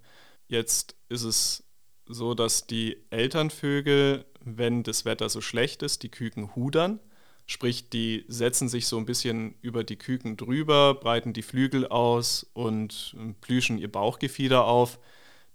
Jetzt 0.51 0.97
ist 1.07 1.23
es 1.23 1.63
so, 2.05 2.33
dass 2.33 2.67
die 2.67 2.97
Elternvögel, 3.09 4.25
wenn 4.43 4.83
das 4.83 5.05
Wetter 5.05 5.29
so 5.29 5.39
schlecht 5.39 5.81
ist, 5.81 6.03
die 6.03 6.09
Küken 6.09 6.57
hudern. 6.57 6.99
Sprich, 7.47 7.89
die 7.89 8.25
setzen 8.27 8.67
sich 8.67 8.85
so 8.87 8.97
ein 8.97 9.05
bisschen 9.05 9.55
über 9.61 9.85
die 9.85 9.95
Küken 9.95 10.35
drüber, 10.35 10.95
breiten 10.95 11.31
die 11.31 11.41
Flügel 11.41 11.87
aus 11.87 12.45
und 12.51 13.15
plüschen 13.39 13.77
ihr 13.77 13.89
Bauchgefieder 13.89 14.65
auf, 14.65 14.99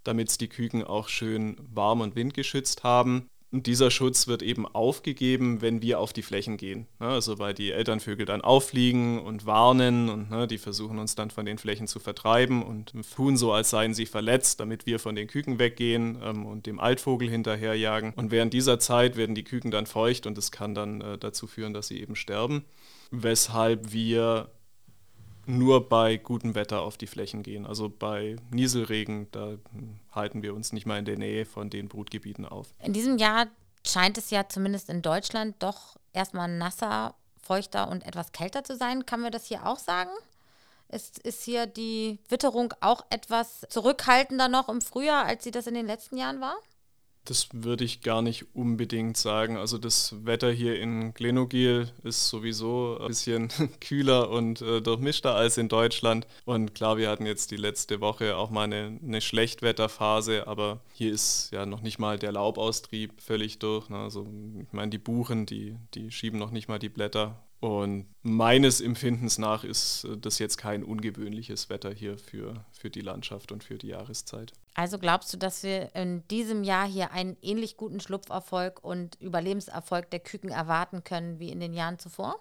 damit 0.03 0.29
es 0.29 0.39
die 0.39 0.49
Küken 0.49 0.83
auch 0.83 1.09
schön 1.09 1.57
warm 1.71 2.01
und 2.01 2.15
windgeschützt 2.15 2.83
haben. 2.83 3.29
Und 3.49 3.65
dieser 3.65 3.91
Schutz 3.91 4.27
wird 4.27 4.41
eben 4.43 4.67
aufgegeben, 4.67 5.61
wenn 5.61 5.81
wir 5.81 5.99
auf 5.99 6.11
die 6.11 6.21
Flächen 6.21 6.57
gehen. 6.57 6.85
Ne? 6.99 7.07
Also 7.07 7.39
weil 7.39 7.53
die 7.53 7.71
Elternvögel 7.71 8.25
dann 8.25 8.41
auffliegen 8.41 9.19
und 9.19 9.45
warnen 9.45 10.09
und 10.09 10.29
ne, 10.29 10.47
die 10.47 10.57
versuchen 10.57 10.99
uns 10.99 11.15
dann 11.15 11.31
von 11.31 11.45
den 11.45 11.57
Flächen 11.57 11.87
zu 11.87 11.99
vertreiben 11.99 12.61
und 12.61 12.93
tun 13.15 13.37
so, 13.37 13.53
als 13.53 13.69
seien 13.69 13.93
sie 13.93 14.05
verletzt, 14.05 14.59
damit 14.59 14.85
wir 14.85 14.99
von 14.99 15.15
den 15.15 15.27
Küken 15.27 15.59
weggehen 15.59 16.17
ähm, 16.21 16.45
und 16.45 16.65
dem 16.65 16.79
Altvogel 16.79 17.29
hinterherjagen. 17.29 18.13
Und 18.15 18.31
während 18.31 18.53
dieser 18.53 18.79
Zeit 18.79 19.15
werden 19.15 19.33
die 19.33 19.45
Küken 19.45 19.71
dann 19.71 19.85
feucht 19.85 20.27
und 20.27 20.37
es 20.37 20.51
kann 20.51 20.75
dann 20.75 20.99
äh, 20.99 21.17
dazu 21.17 21.47
führen, 21.47 21.73
dass 21.73 21.87
sie 21.87 22.01
eben 22.01 22.17
sterben. 22.17 22.65
Weshalb 23.11 23.93
wir 23.93 24.51
nur 25.47 25.87
bei 25.87 26.17
gutem 26.17 26.55
Wetter 26.55 26.81
auf 26.81 26.97
die 26.97 27.07
Flächen 27.07 27.43
gehen. 27.43 27.65
Also 27.65 27.89
bei 27.89 28.35
Nieselregen, 28.51 29.27
da 29.31 29.57
halten 30.11 30.43
wir 30.43 30.53
uns 30.53 30.73
nicht 30.73 30.85
mal 30.85 30.99
in 30.99 31.05
der 31.05 31.17
Nähe 31.17 31.45
von 31.45 31.69
den 31.69 31.87
Brutgebieten 31.87 32.45
auf. 32.45 32.67
In 32.83 32.93
diesem 32.93 33.17
Jahr 33.17 33.47
scheint 33.85 34.17
es 34.17 34.29
ja 34.29 34.47
zumindest 34.47 34.89
in 34.89 35.01
Deutschland 35.01 35.55
doch 35.59 35.97
erstmal 36.13 36.49
nasser, 36.49 37.15
feuchter 37.41 37.89
und 37.89 38.05
etwas 38.05 38.31
kälter 38.31 38.63
zu 38.63 38.75
sein. 38.75 39.05
Kann 39.05 39.21
man 39.21 39.31
das 39.31 39.45
hier 39.45 39.65
auch 39.65 39.79
sagen? 39.79 40.11
Ist, 40.89 41.19
ist 41.19 41.43
hier 41.43 41.65
die 41.65 42.19
Witterung 42.29 42.73
auch 42.79 43.05
etwas 43.09 43.65
zurückhaltender 43.69 44.47
noch 44.47 44.69
im 44.69 44.81
Frühjahr, 44.81 45.25
als 45.25 45.43
sie 45.43 45.51
das 45.51 45.67
in 45.67 45.73
den 45.73 45.87
letzten 45.87 46.17
Jahren 46.17 46.39
war? 46.39 46.55
Das 47.27 47.49
würde 47.51 47.83
ich 47.83 48.01
gar 48.01 48.21
nicht 48.21 48.55
unbedingt 48.55 49.17
sagen. 49.17 49.57
Also 49.57 49.77
das 49.77 50.15
Wetter 50.25 50.49
hier 50.49 50.79
in 50.79 51.13
Glenogil 51.13 51.91
ist 52.03 52.29
sowieso 52.29 52.97
ein 53.01 53.07
bisschen 53.09 53.49
kühler 53.81 54.29
und 54.29 54.61
äh, 54.61 54.81
durchmischter 54.81 55.35
als 55.35 55.57
in 55.57 55.67
Deutschland. 55.67 56.25
Und 56.45 56.73
klar, 56.73 56.95
wir 56.95 57.09
hatten 57.09 57.25
jetzt 57.25 57.51
die 57.51 57.57
letzte 57.57 57.99
Woche 57.99 58.37
auch 58.37 58.49
mal 58.49 58.63
eine, 58.63 58.97
eine 59.03 59.19
Schlechtwetterphase, 59.19 60.47
aber 60.47 60.79
hier 60.93 61.11
ist 61.11 61.49
ja 61.51 61.65
noch 61.65 61.81
nicht 61.81 61.99
mal 61.99 62.17
der 62.17 62.31
Laubaustrieb 62.31 63.21
völlig 63.21 63.59
durch. 63.59 63.89
Ne? 63.89 63.97
Also 63.97 64.25
ich 64.61 64.71
meine, 64.71 64.89
die 64.89 64.97
Buchen, 64.97 65.45
die, 65.45 65.75
die 65.95 66.11
schieben 66.11 66.39
noch 66.39 66.51
nicht 66.51 66.69
mal 66.69 66.79
die 66.79 66.89
Blätter 66.89 67.43
und 67.59 68.07
meines 68.21 68.81
Empfindens 68.81 69.39
nach 69.39 69.63
ist 69.63 70.03
äh, 70.03 70.17
das 70.17 70.37
jetzt 70.37 70.57
kein 70.57 70.83
ungewöhnliches 70.83 71.69
Wetter 71.69 71.91
hier 71.91 72.17
für, 72.17 72.65
für 72.71 72.89
die 72.89 73.01
Landschaft 73.01 73.51
und 73.51 73.63
für 73.63 73.77
die 73.77 73.87
Jahreszeit. 73.87 74.53
Also 74.75 74.99
glaubst 74.99 75.33
du, 75.33 75.37
dass 75.37 75.63
wir 75.63 75.95
in 75.95 76.27
diesem 76.27 76.63
Jahr 76.63 76.87
hier 76.87 77.11
einen 77.11 77.35
ähnlich 77.41 77.77
guten 77.77 77.99
Schlupferfolg 77.99 78.83
und 78.83 79.15
Überlebenserfolg 79.19 80.11
der 80.11 80.19
Küken 80.19 80.51
erwarten 80.51 81.03
können 81.03 81.39
wie 81.39 81.49
in 81.49 81.59
den 81.59 81.73
Jahren 81.73 81.97
zuvor? 81.97 82.39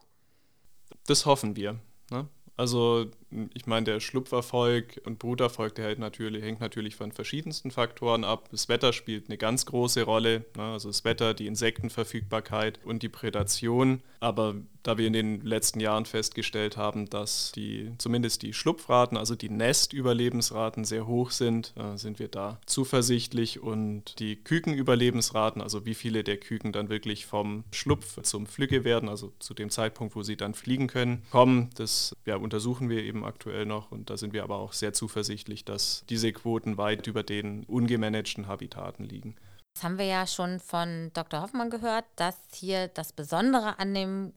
Das 1.07 1.25
hoffen 1.25 1.57
wir. 1.57 1.81
Ne? 2.11 2.29
Also 2.57 3.11
ich 3.55 3.67
meine, 3.67 3.85
der 3.85 4.01
Schlupferfolg 4.01 5.01
und 5.05 5.19
Bruterfolg, 5.19 5.75
der 5.75 5.89
hängt 5.89 5.99
natürlich, 5.99 6.43
hängt 6.45 6.61
natürlich 6.61 6.97
von 6.97 7.13
verschiedensten 7.13 7.71
Faktoren 7.71 8.25
ab. 8.25 8.49
Das 8.51 8.69
Wetter 8.69 8.93
spielt 8.93 9.29
eine 9.29 9.37
ganz 9.37 9.67
große 9.67 10.03
Rolle. 10.03 10.45
Ne? 10.57 10.63
Also 10.63 10.89
das 10.89 11.05
Wetter, 11.05 11.35
die 11.35 11.47
Insektenverfügbarkeit 11.47 12.81
und 12.85 13.03
die 13.03 13.09
Prädation. 13.09 14.03
Aber 14.21 14.55
da 14.87 14.99
wir 14.99 15.07
in 15.07 15.13
den 15.13 15.41
letzten 15.41 15.81
Jahren 15.81 16.07
festgestellt 16.07 16.77
haben, 16.77 17.11
dass 17.11 17.51
die 17.53 17.91
zumindest 17.99 18.43
die 18.43 18.53
Schlupfraten, 18.53 19.17
also 19.17 19.35
die 19.35 19.49
Nestüberlebensraten 19.49 20.85
sehr 20.85 21.07
hoch 21.07 21.33
sind, 21.33 21.75
äh, 21.77 21.97
sind 21.97 22.21
wir 22.21 22.29
da 22.29 22.61
zuversichtlich 22.67 23.61
und 23.61 24.19
die 24.21 24.37
Kükenüberlebensraten, 24.37 25.61
also 25.61 25.85
wie 25.87 25.95
viele 25.95 26.23
der 26.23 26.37
Küken 26.37 26.73
dann 26.73 26.89
wirklich 26.89 27.27
vom 27.27 27.65
Schlupf 27.73 28.23
zum 28.23 28.47
Flügge 28.47 28.85
werden, 28.85 29.09
also 29.09 29.33
zu 29.41 29.55
dem 29.55 29.71
Zeitpunkt, 29.71 30.15
wo 30.15 30.23
sie 30.23 30.37
dann 30.37 30.55
fliegen 30.55 30.87
können, 30.87 31.23
kommen, 31.31 31.71
das 31.75 32.15
ja, 32.25 32.37
untersuchen 32.37 32.89
wir 32.89 33.03
eben 33.03 33.16
aktuell 33.25 33.67
noch 33.67 33.91
und 33.93 34.11
da 34.11 34.17
sind 34.17 34.33
wir 34.33 34.43
aber 34.43 34.59
auch 34.59 34.73
sehr 34.73 34.93
zuversichtlich, 34.93 35.65
dass 35.65 36.05
diese 36.09 36.33
Quoten 36.33 36.79
weit 36.79 37.07
über 37.07 37.23
den 37.23 37.65
ungemanagten 37.65 38.47
Habitaten 38.47 39.05
liegen. 39.05 39.37
Das 39.77 39.85
haben 39.85 39.99
wir 39.99 40.07
ja 40.07 40.27
schon 40.27 40.59
von 40.59 41.11
Dr. 41.13 41.43
Hoffmann 41.43 41.69
gehört, 41.69 42.07
dass 42.17 42.35
hier 42.55 42.89
das 42.89 43.13
Besondere 43.13 43.79
an 43.79 43.93
dem 43.93 44.33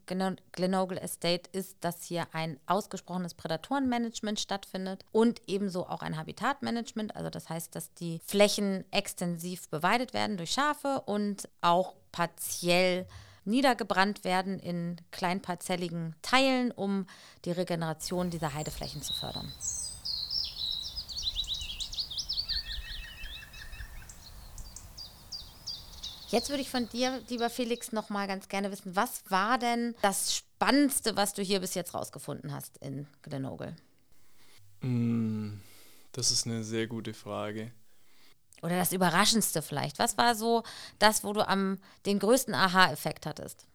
Glenogle 0.51 0.99
Estate 0.99 1.49
ist, 1.53 1.77
dass 1.79 2.03
hier 2.03 2.27
ein 2.33 2.59
ausgesprochenes 2.65 3.35
Prädatorenmanagement 3.35 4.37
stattfindet 4.37 5.05
und 5.13 5.41
ebenso 5.47 5.87
auch 5.87 6.01
ein 6.01 6.17
Habitatmanagement. 6.17 7.15
Also 7.15 7.29
das 7.29 7.47
heißt, 7.47 7.73
dass 7.73 7.93
die 7.93 8.19
Flächen 8.25 8.83
extensiv 8.91 9.69
beweidet 9.69 10.13
werden 10.13 10.35
durch 10.35 10.51
Schafe 10.51 11.03
und 11.05 11.47
auch 11.61 11.95
partiell 12.11 13.07
niedergebrannt 13.49 14.23
werden 14.23 14.59
in 14.59 14.97
kleinparzelligen 15.11 16.15
Teilen, 16.21 16.71
um 16.71 17.07
die 17.45 17.51
Regeneration 17.51 18.29
dieser 18.29 18.53
Heideflächen 18.53 19.01
zu 19.01 19.13
fördern. 19.13 19.51
Jetzt 26.29 26.49
würde 26.49 26.61
ich 26.61 26.69
von 26.69 26.87
dir, 26.87 27.21
lieber 27.27 27.49
Felix, 27.49 27.91
noch 27.91 28.09
mal 28.09 28.27
ganz 28.27 28.49
gerne 28.49 28.71
wissen, 28.71 28.95
was 28.95 29.23
war 29.29 29.57
denn 29.57 29.95
das 30.03 30.35
Spannendste, 30.35 31.15
was 31.15 31.33
du 31.33 31.41
hier 31.41 31.59
bis 31.59 31.73
jetzt 31.73 31.95
rausgefunden 31.95 32.53
hast 32.53 32.77
in 32.77 33.07
Grenoble? 33.23 33.75
Mm, 34.81 35.53
das 36.11 36.31
ist 36.31 36.45
eine 36.45 36.63
sehr 36.63 36.85
gute 36.85 37.15
Frage. 37.15 37.71
Oder 38.61 38.77
das 38.77 38.91
Überraschendste 38.91 39.61
vielleicht. 39.61 39.99
Was 39.99 40.17
war 40.17 40.35
so 40.35 40.63
das, 40.99 41.23
wo 41.23 41.33
du 41.33 41.47
am 41.47 41.79
den 42.05 42.19
größten 42.19 42.53
Aha-Effekt 42.53 43.25
hattest? 43.25 43.65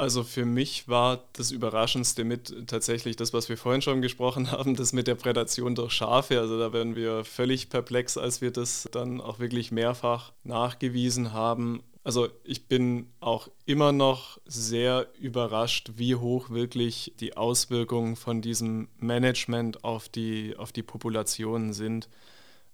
Also 0.00 0.24
für 0.24 0.46
mich 0.46 0.88
war 0.88 1.28
das 1.34 1.50
Überraschendste 1.50 2.24
mit 2.24 2.68
tatsächlich 2.68 3.16
das, 3.16 3.34
was 3.34 3.50
wir 3.50 3.58
vorhin 3.58 3.82
schon 3.82 4.00
gesprochen 4.00 4.50
haben, 4.50 4.74
das 4.74 4.94
mit 4.94 5.06
der 5.06 5.14
Prädation 5.14 5.74
durch 5.74 5.92
Schafe. 5.92 6.40
Also 6.40 6.58
da 6.58 6.72
werden 6.72 6.96
wir 6.96 7.22
völlig 7.22 7.68
perplex, 7.68 8.16
als 8.16 8.40
wir 8.40 8.50
das 8.50 8.88
dann 8.92 9.20
auch 9.20 9.40
wirklich 9.40 9.72
mehrfach 9.72 10.32
nachgewiesen 10.42 11.34
haben. 11.34 11.82
Also 12.02 12.28
ich 12.44 12.66
bin 12.66 13.10
auch 13.20 13.50
immer 13.66 13.92
noch 13.92 14.38
sehr 14.46 15.06
überrascht, 15.18 15.90
wie 15.96 16.14
hoch 16.14 16.48
wirklich 16.48 17.12
die 17.20 17.36
Auswirkungen 17.36 18.16
von 18.16 18.40
diesem 18.40 18.88
Management 18.96 19.84
auf 19.84 20.08
die, 20.08 20.56
auf 20.56 20.72
die 20.72 20.82
Populationen 20.82 21.74
sind. 21.74 22.08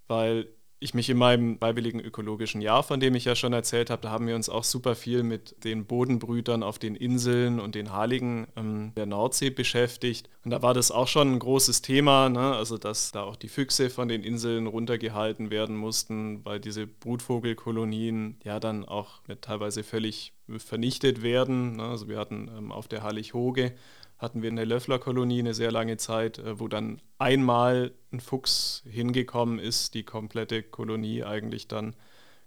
Weil 0.06 0.46
ich 0.78 0.92
mich 0.92 1.08
in 1.08 1.16
meinem 1.16 1.58
freiwilligen 1.58 2.00
ökologischen 2.00 2.60
Jahr, 2.60 2.82
von 2.82 3.00
dem 3.00 3.14
ich 3.14 3.24
ja 3.24 3.34
schon 3.34 3.54
erzählt 3.54 3.88
habe, 3.88 4.02
da 4.02 4.10
haben 4.10 4.26
wir 4.26 4.34
uns 4.34 4.48
auch 4.48 4.64
super 4.64 4.94
viel 4.94 5.22
mit 5.22 5.64
den 5.64 5.86
Bodenbrütern 5.86 6.62
auf 6.62 6.78
den 6.78 6.94
Inseln 6.94 7.60
und 7.60 7.74
den 7.74 7.92
Haligen 7.92 8.46
ähm, 8.56 8.92
der 8.96 9.06
Nordsee 9.06 9.50
beschäftigt. 9.50 10.28
Und 10.44 10.50
da 10.50 10.60
war 10.60 10.74
das 10.74 10.90
auch 10.90 11.08
schon 11.08 11.32
ein 11.32 11.38
großes 11.38 11.80
Thema, 11.80 12.28
ne? 12.28 12.54
also 12.54 12.76
dass 12.76 13.10
da 13.10 13.22
auch 13.22 13.36
die 13.36 13.48
Füchse 13.48 13.88
von 13.88 14.08
den 14.08 14.22
Inseln 14.22 14.66
runtergehalten 14.66 15.50
werden 15.50 15.76
mussten, 15.76 16.44
weil 16.44 16.60
diese 16.60 16.86
Brutvogelkolonien 16.86 18.36
ja 18.44 18.60
dann 18.60 18.84
auch 18.84 19.20
teilweise 19.40 19.82
völlig 19.82 20.34
vernichtet 20.58 21.22
werden. 21.22 21.76
Ne? 21.76 21.84
Also 21.84 22.08
wir 22.08 22.18
hatten 22.18 22.50
ähm, 22.56 22.70
auf 22.70 22.86
der 22.86 23.02
Hallig-Hoge 23.02 23.72
hatten 24.18 24.42
wir 24.42 24.50
eine 24.50 24.64
Löfflerkolonie 24.64 25.40
eine 25.40 25.54
sehr 25.54 25.70
lange 25.70 25.96
Zeit, 25.96 26.38
äh, 26.38 26.58
wo 26.58 26.68
dann 26.68 27.00
einmal 27.18 27.92
ein 28.12 28.20
Fuchs 28.20 28.82
hingekommen 28.86 29.58
ist, 29.58 29.94
die 29.94 30.04
komplette 30.04 30.62
Kolonie 30.62 31.24
eigentlich 31.24 31.68
dann 31.68 31.94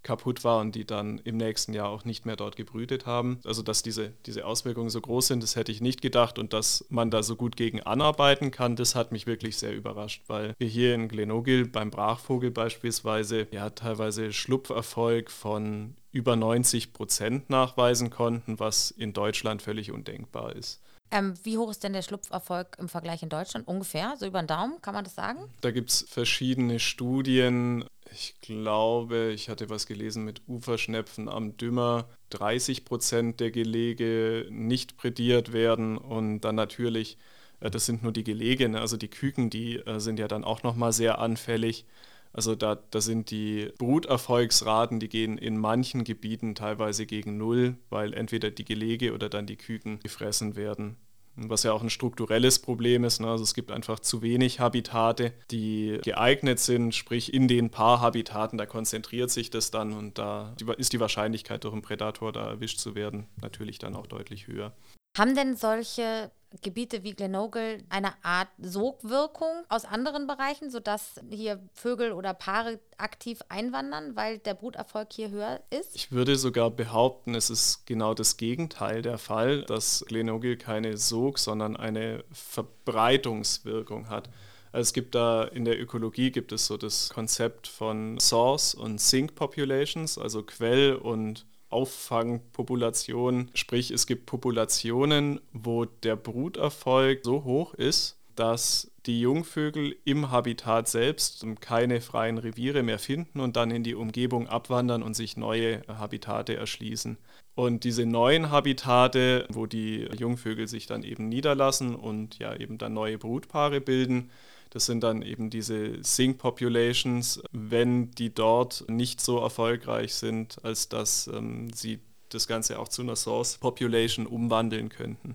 kaputt 0.04 0.44
war 0.44 0.62
und 0.62 0.76
die 0.76 0.86
dann 0.86 1.20
im 1.24 1.38
nächsten 1.38 1.74
Jahr 1.74 1.90
auch 1.90 2.06
nicht 2.06 2.26
mehr 2.26 2.36
dort 2.36 2.56
gebrütet 2.56 3.06
haben. 3.06 3.40
Also 3.44 3.62
dass 3.62 3.84
diese, 3.84 4.14
diese 4.26 4.46
Auswirkungen 4.46 4.90
so 4.90 5.02
groß 5.02 5.28
sind, 5.28 5.44
das 5.44 5.56
hätte 5.56 5.72
ich 5.72 5.82
nicht 5.82 6.02
gedacht 6.02 6.40
und 6.40 6.54
dass 6.54 6.86
man 6.90 7.12
da 7.12 7.22
so 7.22 7.36
gut 7.36 7.56
gegen 7.56 7.82
anarbeiten 7.82 8.52
kann, 8.52 8.76
das 8.76 8.96
hat 8.96 9.12
mich 9.12 9.28
wirklich 9.28 9.58
sehr 9.58 9.76
überrascht, 9.76 10.24
weil 10.28 10.54
wir 10.58 10.68
hier 10.68 10.96
in 10.96 11.10
Glenogil 11.10 11.68
beim 11.68 11.92
Brachvogel 11.92 12.52
beispielsweise 12.52 13.48
ja 13.52 13.70
teilweise 13.72 14.32
Schlupferfolg 14.32 15.30
von 15.30 15.96
über 16.12 16.36
90 16.36 16.94
Prozent 16.94 17.50
nachweisen 17.50 18.10
konnten, 18.10 18.60
was 18.60 18.92
in 18.92 19.14
Deutschland 19.14 19.62
völlig 19.62 19.92
undenkbar 19.92 20.56
ist. 20.56 20.82
Ähm, 21.12 21.34
wie 21.44 21.58
hoch 21.58 21.72
ist 21.72 21.84
denn 21.84 21.94
der 21.94 22.02
Schlupferfolg 22.02 22.78
im 22.80 22.90
Vergleich 22.90 23.24
in 23.24 23.30
Deutschland? 23.30 23.68
Ungefähr, 23.68 24.16
so 24.18 24.26
über 24.26 24.42
den 24.42 24.48
Daumen, 24.48 24.82
kann 24.82 24.94
man 24.94 25.04
das 25.04 25.16
sagen? 25.16 25.40
Da 25.62 25.72
gibt 25.72 25.90
es 25.90 26.06
verschiedene 26.08 26.80
Studien. 26.80 27.86
Ich 28.12 28.36
glaube, 28.42 29.32
ich 29.34 29.50
hatte 29.50 29.70
was 29.70 29.86
gelesen 29.86 30.24
mit 30.24 30.42
Uferschnepfen 30.48 31.30
am 31.30 31.58
Dümmer. 31.58 32.08
30 32.32 32.86
Prozent 32.86 33.40
der 33.40 33.52
Gelege 33.52 34.48
nicht 34.50 34.98
prädiert 34.98 35.52
werden 35.52 35.98
und 35.98 36.42
dann 36.42 36.56
natürlich, 36.56 37.18
äh, 37.60 37.72
das 37.72 37.86
sind 37.86 38.04
nur 38.04 38.12
die 38.12 38.24
Gelege, 38.24 38.70
also 38.80 38.98
die 38.98 39.10
Küken, 39.10 39.50
die 39.50 39.78
äh, 39.78 40.00
sind 40.00 40.20
ja 40.20 40.28
dann 40.28 40.44
auch 40.44 40.64
nochmal 40.64 40.94
sehr 40.94 41.20
anfällig. 41.20 41.86
Also 42.34 42.56
da, 42.56 42.76
da 42.76 43.02
sind 43.02 43.32
die 43.32 43.72
Bruterfolgsraten, 43.78 45.00
die 45.00 45.10
gehen 45.10 45.38
in 45.38 45.58
manchen 45.58 46.04
Gebieten 46.04 46.56
teilweise 46.56 47.06
gegen 47.06 47.38
Null, 47.38 47.78
weil 47.90 48.14
entweder 48.14 48.52
die 48.52 48.66
Gelege 48.66 49.14
oder 49.14 49.30
dann 49.30 49.46
die 49.46 49.58
Küken 49.58 50.00
gefressen 50.00 50.56
werden. 50.56 50.98
Was 51.36 51.64
ja 51.64 51.72
auch 51.72 51.82
ein 51.82 51.90
strukturelles 51.90 52.60
Problem 52.60 53.04
ist. 53.06 53.22
Ne? 53.22 53.28
Also 53.28 53.44
es 53.44 53.54
gibt 53.54 53.72
einfach 53.72 54.00
zu 54.00 54.22
wenig 54.22 54.60
Habitate, 54.60 55.32
die 55.52 56.00
geeignet 56.04 56.60
sind, 56.60 56.94
sprich 56.94 57.34
in 57.34 57.48
den 57.48 57.70
Paarhabitaten, 57.70 58.58
da 58.58 58.66
konzentriert 58.66 59.32
sich 59.32 59.50
das 59.50 59.72
dann 59.72 59.94
und 59.94 60.18
da 60.18 60.54
ist 60.78 60.92
die 60.92 61.00
Wahrscheinlichkeit, 61.00 61.64
durch 61.64 61.74
einen 61.74 61.82
Predator 61.82 62.34
da 62.34 62.50
erwischt 62.50 62.80
zu 62.80 62.94
werden, 62.94 63.28
natürlich 63.42 63.80
dann 63.80 63.96
auch 63.96 64.08
deutlich 64.08 64.48
höher. 64.48 64.74
Haben 65.18 65.34
denn 65.34 65.56
solche 65.56 66.30
Gebiete 66.62 67.04
wie 67.04 67.14
Glenogel 67.14 67.84
eine 67.90 68.14
Art 68.24 68.50
Sogwirkung 68.58 69.64
aus 69.70 69.86
anderen 69.86 70.28
Bereichen, 70.28 70.72
sodass 70.72 71.20
hier 71.30 71.60
Vögel 71.74 72.12
oder 72.12 72.34
Paare 72.34 72.80
aktiv 72.98 73.40
einwandern, 73.50 74.16
weil 74.16 74.40
der 74.40 74.56
Bruterfolg 74.56 75.14
hier 75.14 75.30
höher 75.30 75.62
ist? 75.70 75.96
Ich 75.96 76.12
würde 76.12 76.36
sogar 76.36 76.72
behaupten, 76.72 77.36
es 77.36 77.50
ist 77.50 77.86
genau 77.86 78.14
das 78.14 78.38
Gegenteil 78.38 79.02
der 79.02 79.18
Fall, 79.18 79.64
dass 79.64 80.04
Glenogel 80.08 80.58
keine 80.58 80.98
Sog, 80.98 81.40
sondern 81.40 81.78
eine 81.78 82.24
Verbreitungswirkung 82.32 84.10
hat. 84.10 84.30
Also 84.72 84.90
es 84.90 84.94
gibt 84.94 85.16
da 85.16 85.44
in 85.44 85.66
der 85.66 85.80
Ökologie 85.80 86.32
gibt 86.32 86.52
es 86.52 86.68
so 86.68 86.78
das 86.78 87.10
Konzept 87.10 87.68
von 87.68 88.20
Source 88.20 88.76
und 88.76 89.02
Sink 89.02 89.36
Populations, 89.36 90.18
also 90.18 90.44
Quell- 90.44 90.96
und 90.96 91.46
Auffangpopulationen. 91.70 93.52
Sprich, 93.54 93.92
es 93.92 94.08
gibt 94.08 94.26
Populationen, 94.26 95.40
wo 95.54 95.86
der 95.86 96.16
Bruterfolg 96.16 97.22
so 97.24 97.44
hoch 97.44 97.74
ist, 97.74 98.18
dass 98.36 98.90
die 99.06 99.20
Jungvögel 99.20 99.98
im 100.06 100.32
Habitat 100.32 100.88
selbst 100.88 101.46
keine 101.60 102.00
freien 102.00 102.38
Reviere 102.38 102.84
mehr 102.84 103.00
finden 103.00 103.40
und 103.40 103.56
dann 103.56 103.72
in 103.72 103.84
die 103.84 103.96
Umgebung 103.96 104.48
abwandern 104.48 105.04
und 105.04 105.16
sich 105.16 105.36
neue 105.36 105.82
Habitate 105.88 106.56
erschließen. 106.56 107.18
Und 107.56 107.84
diese 107.84 108.06
neuen 108.06 108.52
Habitate, 108.52 109.46
wo 109.50 109.66
die 109.66 110.08
Jungvögel 110.18 110.68
sich 110.68 110.86
dann 110.86 111.04
eben 111.04 111.28
niederlassen 111.28 111.96
und 111.96 112.40
ja 112.40 112.56
eben 112.56 112.78
dann 112.78 112.94
neue 112.94 113.18
Brutpaare 113.18 113.82
bilden, 113.82 114.30
Das 114.70 114.86
sind 114.86 115.02
dann 115.04 115.22
eben 115.22 115.50
diese 115.50 116.04
Sink 116.04 116.38
Populations, 116.38 117.42
wenn 117.52 118.12
die 118.12 118.34
dort 118.34 118.86
nicht 118.88 119.20
so 119.20 119.40
erfolgreich 119.40 120.14
sind, 120.14 120.64
als 120.64 120.90
dass 120.90 121.28
ähm, 121.28 121.72
sie 121.74 122.00
das 122.30 122.48
Ganze 122.48 122.78
auch 122.80 122.88
zu 122.88 123.02
einer 123.02 123.16
Source 123.16 123.58
Population 123.58 124.28
umwandeln 124.28 124.90
könnten. 124.90 125.34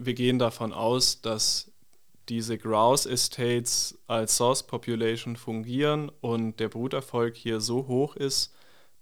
Wir 0.00 0.14
gehen 0.14 0.38
davon 0.38 0.72
aus, 0.72 1.20
dass 1.20 1.72
diese 2.28 2.58
Grouse 2.58 3.06
Estates 3.06 3.98
als 4.06 4.36
Source 4.36 4.62
Population 4.62 5.36
fungieren 5.36 6.12
und 6.20 6.60
der 6.60 6.68
Bruterfolg 6.68 7.36
hier 7.36 7.60
so 7.60 7.88
hoch 7.88 8.14
ist, 8.14 8.54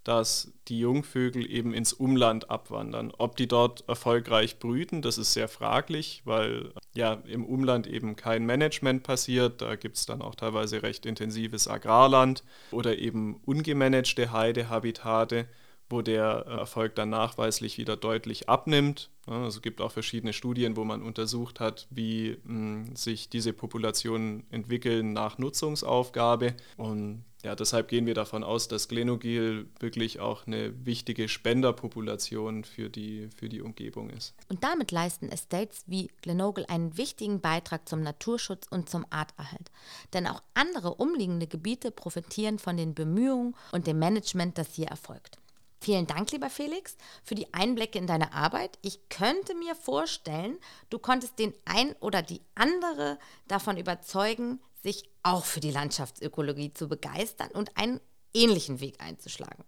dass 0.07 0.53
die 0.69 0.79
Jungvögel 0.79 1.49
eben 1.51 1.73
ins 1.73 1.91
Umland 1.91 2.49
abwandern. 2.49 3.11
Ob 3.17 3.35
die 3.35 3.47
dort 3.47 3.87
erfolgreich 3.89 4.57
brüten, 4.57 5.01
das 5.01 5.17
ist 5.17 5.33
sehr 5.33 5.49
fraglich, 5.49 6.21
weil 6.23 6.71
ja 6.95 7.13
im 7.27 7.45
Umland 7.45 7.87
eben 7.87 8.15
kein 8.15 8.45
Management 8.45 9.03
passiert. 9.03 9.61
Da 9.61 9.75
gibt 9.75 9.97
es 9.97 10.05
dann 10.05 10.21
auch 10.21 10.35
teilweise 10.35 10.81
recht 10.81 11.05
intensives 11.05 11.67
Agrarland 11.67 12.43
oder 12.71 12.97
eben 12.97 13.41
ungemanagte 13.45 14.31
Heidehabitate 14.31 15.47
wo 15.89 16.01
der 16.01 16.45
äh, 16.47 16.51
Erfolg 16.59 16.95
dann 16.95 17.09
nachweislich 17.09 17.77
wieder 17.77 17.95
deutlich 17.95 18.49
abnimmt. 18.49 19.09
Also 19.25 19.57
es 19.57 19.61
gibt 19.61 19.81
auch 19.81 19.91
verschiedene 19.91 20.33
Studien, 20.33 20.75
wo 20.75 20.83
man 20.83 21.01
untersucht 21.01 21.59
hat, 21.59 21.87
wie 21.89 22.37
mh, 22.43 22.95
sich 22.95 23.29
diese 23.29 23.53
Populationen 23.53 24.45
entwickeln 24.51 25.13
nach 25.13 25.37
Nutzungsaufgabe. 25.37 26.55
Und 26.77 27.23
ja, 27.47 27.55
deshalb 27.55 27.87
gehen 27.87 28.05
wir 28.05 28.13
davon 28.13 28.43
aus, 28.43 28.67
dass 28.67 28.89
Glenogil 28.89 29.69
wirklich 29.79 30.19
auch 30.19 30.45
eine 30.47 30.85
wichtige 30.85 31.29
Spenderpopulation 31.29 32.65
für 32.65 32.89
die, 32.89 33.29
für 33.37 33.47
die 33.47 33.61
Umgebung 33.61 34.09
ist. 34.09 34.33
Und 34.49 34.65
damit 34.65 34.91
leisten 34.91 35.29
Estates 35.29 35.83
wie 35.87 36.11
Glenogil 36.21 36.65
einen 36.67 36.97
wichtigen 36.97 37.39
Beitrag 37.39 37.87
zum 37.87 38.01
Naturschutz 38.01 38.67
und 38.69 38.89
zum 38.89 39.05
Arterhalt. 39.11 39.71
Denn 40.11 40.27
auch 40.27 40.43
andere 40.55 40.95
umliegende 40.95 41.47
Gebiete 41.47 41.89
profitieren 41.89 42.59
von 42.59 42.75
den 42.75 42.93
Bemühungen 42.93 43.55
und 43.71 43.87
dem 43.87 43.97
Management, 43.97 44.57
das 44.57 44.73
hier 44.73 44.87
erfolgt. 44.87 45.37
Vielen 45.79 46.05
Dank, 46.05 46.33
lieber 46.33 46.49
Felix, 46.49 46.97
für 47.23 47.35
die 47.35 47.53
Einblicke 47.53 47.97
in 47.97 48.07
deine 48.07 48.33
Arbeit. 48.33 48.77
Ich 48.81 49.07
könnte 49.07 49.55
mir 49.55 49.73
vorstellen, 49.73 50.57
du 50.89 50.99
konntest 50.99 51.39
den 51.39 51.53
ein 51.63 51.95
oder 52.01 52.21
die 52.21 52.41
andere 52.55 53.17
davon 53.47 53.77
überzeugen, 53.77 54.59
sich 54.81 55.09
auch 55.23 55.45
für 55.45 55.59
die 55.59 55.71
Landschaftsökologie 55.71 56.73
zu 56.73 56.87
begeistern 56.87 57.49
und 57.51 57.75
einen 57.77 57.99
ähnlichen 58.33 58.79
Weg 58.79 59.01
einzuschlagen. 59.01 59.63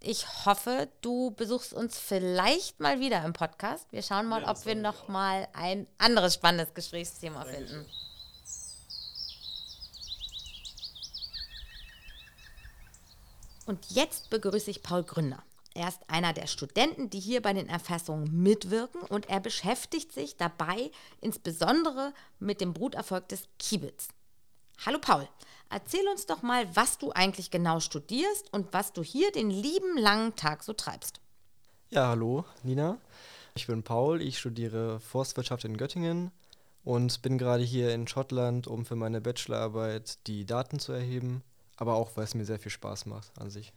Ich 0.00 0.46
hoffe, 0.46 0.88
du 1.00 1.32
besuchst 1.32 1.72
uns 1.72 1.98
vielleicht 1.98 2.78
mal 2.78 3.00
wieder 3.00 3.24
im 3.24 3.32
Podcast. 3.32 3.90
Wir 3.90 4.02
schauen 4.02 4.26
mal, 4.26 4.42
ja, 4.42 4.50
ob 4.50 4.64
wir 4.64 4.76
noch 4.76 5.08
mal 5.08 5.48
ein 5.52 5.88
anderes 5.98 6.34
spannendes 6.34 6.72
Gesprächsthema 6.72 7.44
Dankeschön. 7.44 7.66
finden. 7.66 7.86
Und 13.66 13.90
jetzt 13.90 14.30
begrüße 14.30 14.70
ich 14.70 14.82
Paul 14.82 15.02
Gründer. 15.02 15.42
Er 15.74 15.88
ist 15.88 16.00
einer 16.08 16.32
der 16.32 16.46
Studenten, 16.46 17.10
die 17.10 17.20
hier 17.20 17.42
bei 17.42 17.52
den 17.52 17.68
Erfassungen 17.68 18.42
mitwirken 18.42 19.02
und 19.02 19.28
er 19.28 19.40
beschäftigt 19.40 20.12
sich 20.12 20.36
dabei 20.36 20.90
insbesondere 21.20 22.14
mit 22.38 22.60
dem 22.60 22.72
Bruterfolg 22.72 23.28
des 23.28 23.42
Kiebitz. 23.58 24.08
Hallo 24.84 24.98
Paul, 25.00 25.28
erzähl 25.70 26.06
uns 26.08 26.26
doch 26.26 26.42
mal, 26.42 26.74
was 26.74 26.98
du 26.98 27.12
eigentlich 27.12 27.50
genau 27.50 27.80
studierst 27.80 28.52
und 28.52 28.72
was 28.72 28.92
du 28.92 29.02
hier 29.02 29.30
den 29.32 29.50
lieben 29.50 29.98
langen 29.98 30.34
Tag 30.36 30.62
so 30.62 30.72
treibst. 30.72 31.20
Ja, 31.90 32.08
hallo 32.08 32.44
Nina. 32.62 32.98
Ich 33.54 33.66
bin 33.66 33.82
Paul, 33.82 34.22
ich 34.22 34.38
studiere 34.38 35.00
Forstwirtschaft 35.00 35.64
in 35.64 35.76
Göttingen 35.76 36.30
und 36.84 37.22
bin 37.22 37.38
gerade 37.38 37.64
hier 37.64 37.92
in 37.92 38.06
Schottland, 38.06 38.66
um 38.66 38.86
für 38.86 38.96
meine 38.96 39.20
Bachelorarbeit 39.20 40.26
die 40.26 40.46
Daten 40.46 40.78
zu 40.78 40.92
erheben 40.92 41.42
aber 41.78 41.94
auch, 41.94 42.16
weil 42.16 42.24
es 42.24 42.34
mir 42.34 42.44
sehr 42.44 42.58
viel 42.58 42.72
Spaß 42.72 43.06
macht 43.06 43.38
an 43.38 43.50
sich. 43.50 43.72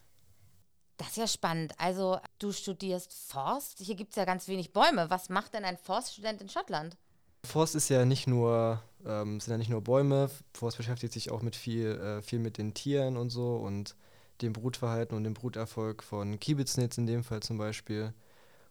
Das 0.96 1.08
ist 1.10 1.16
ja 1.16 1.26
spannend. 1.26 1.72
Also 1.78 2.20
du 2.38 2.52
studierst 2.52 3.12
Forst. 3.12 3.78
Hier 3.78 3.94
gibt 3.94 4.10
es 4.10 4.16
ja 4.16 4.24
ganz 4.24 4.48
wenig 4.48 4.72
Bäume. 4.72 5.08
Was 5.08 5.28
macht 5.28 5.54
denn 5.54 5.64
ein 5.64 5.78
Forststudent 5.78 6.42
in 6.42 6.48
Schottland? 6.48 6.96
Forst 7.44 7.74
ist 7.74 7.88
ja 7.88 8.04
nicht 8.04 8.26
nur, 8.26 8.82
ähm, 9.04 9.40
sind 9.40 9.50
ja 9.52 9.58
nicht 9.58 9.70
nur 9.70 9.82
Bäume. 9.82 10.30
Forst 10.54 10.76
beschäftigt 10.76 11.12
sich 11.12 11.30
auch 11.30 11.42
mit 11.42 11.56
viel, 11.56 11.88
äh, 11.88 12.22
viel 12.22 12.38
mit 12.38 12.58
den 12.58 12.74
Tieren 12.74 13.16
und 13.16 13.30
so 13.30 13.56
und 13.56 13.96
dem 14.40 14.52
Brutverhalten 14.52 15.16
und 15.16 15.24
dem 15.24 15.34
Bruterfolg 15.34 16.02
von 16.02 16.38
Kiebitznids 16.38 16.98
in 16.98 17.06
dem 17.06 17.24
Fall 17.24 17.40
zum 17.40 17.58
Beispiel. 17.58 18.12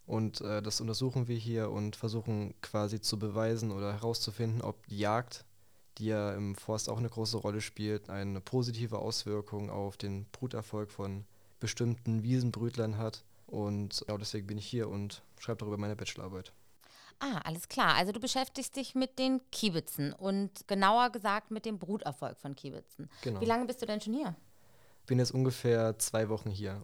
Und 0.05 0.41
äh, 0.41 0.61
das 0.61 0.81
untersuchen 0.81 1.27
wir 1.27 1.37
hier 1.37 1.69
und 1.69 1.95
versuchen 1.95 2.53
quasi 2.61 2.99
zu 3.01 3.19
beweisen 3.19 3.71
oder 3.71 3.93
herauszufinden, 3.93 4.61
ob 4.61 4.85
die 4.87 4.99
Jagd 4.99 5.45
die 5.97 6.07
ja 6.07 6.33
im 6.33 6.55
Forst 6.55 6.89
auch 6.89 6.97
eine 6.97 7.09
große 7.09 7.37
Rolle 7.37 7.61
spielt, 7.61 8.09
eine 8.09 8.41
positive 8.41 8.99
Auswirkung 8.99 9.69
auf 9.69 9.97
den 9.97 10.25
Bruterfolg 10.31 10.91
von 10.91 11.25
bestimmten 11.59 12.23
Wiesenbrütlern 12.23 12.97
hat. 12.97 13.23
Und 13.47 14.03
genau 14.05 14.17
deswegen 14.17 14.47
bin 14.47 14.57
ich 14.57 14.65
hier 14.65 14.89
und 14.89 15.21
schreibe 15.39 15.59
darüber 15.59 15.77
meine 15.77 15.95
Bachelorarbeit. 15.95 16.53
Ah, 17.23 17.39
alles 17.43 17.69
klar. 17.69 17.93
Also 17.95 18.11
du 18.11 18.19
beschäftigst 18.19 18.75
dich 18.75 18.95
mit 18.95 19.19
den 19.19 19.41
Kiebitzen 19.51 20.11
und 20.11 20.67
genauer 20.67 21.11
gesagt 21.11 21.51
mit 21.51 21.65
dem 21.65 21.77
Bruterfolg 21.77 22.35
von 22.39 22.55
Kiebitzen. 22.55 23.09
Genau. 23.21 23.39
Wie 23.39 23.45
lange 23.45 23.65
bist 23.65 23.79
du 23.79 23.85
denn 23.85 24.01
schon 24.01 24.13
hier? 24.13 24.35
Bin 25.05 25.19
jetzt 25.19 25.31
ungefähr 25.31 25.99
zwei 25.99 26.29
Wochen 26.29 26.49
hier. 26.49 26.81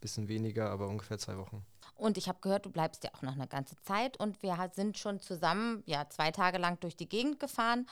Bisschen 0.00 0.26
weniger, 0.26 0.70
aber 0.70 0.88
ungefähr 0.88 1.18
zwei 1.18 1.36
Wochen. 1.36 1.66
Und 1.96 2.16
ich 2.16 2.28
habe 2.28 2.38
gehört, 2.40 2.64
du 2.64 2.70
bleibst 2.70 3.04
ja 3.04 3.10
auch 3.14 3.20
noch 3.20 3.34
eine 3.34 3.46
ganze 3.46 3.76
Zeit. 3.82 4.18
Und 4.18 4.42
wir 4.42 4.56
sind 4.72 4.96
schon 4.96 5.20
zusammen, 5.20 5.82
ja, 5.84 6.08
zwei 6.08 6.30
Tage 6.30 6.56
lang 6.56 6.80
durch 6.80 6.96
die 6.96 7.08
Gegend 7.08 7.38
gefahren 7.38 7.86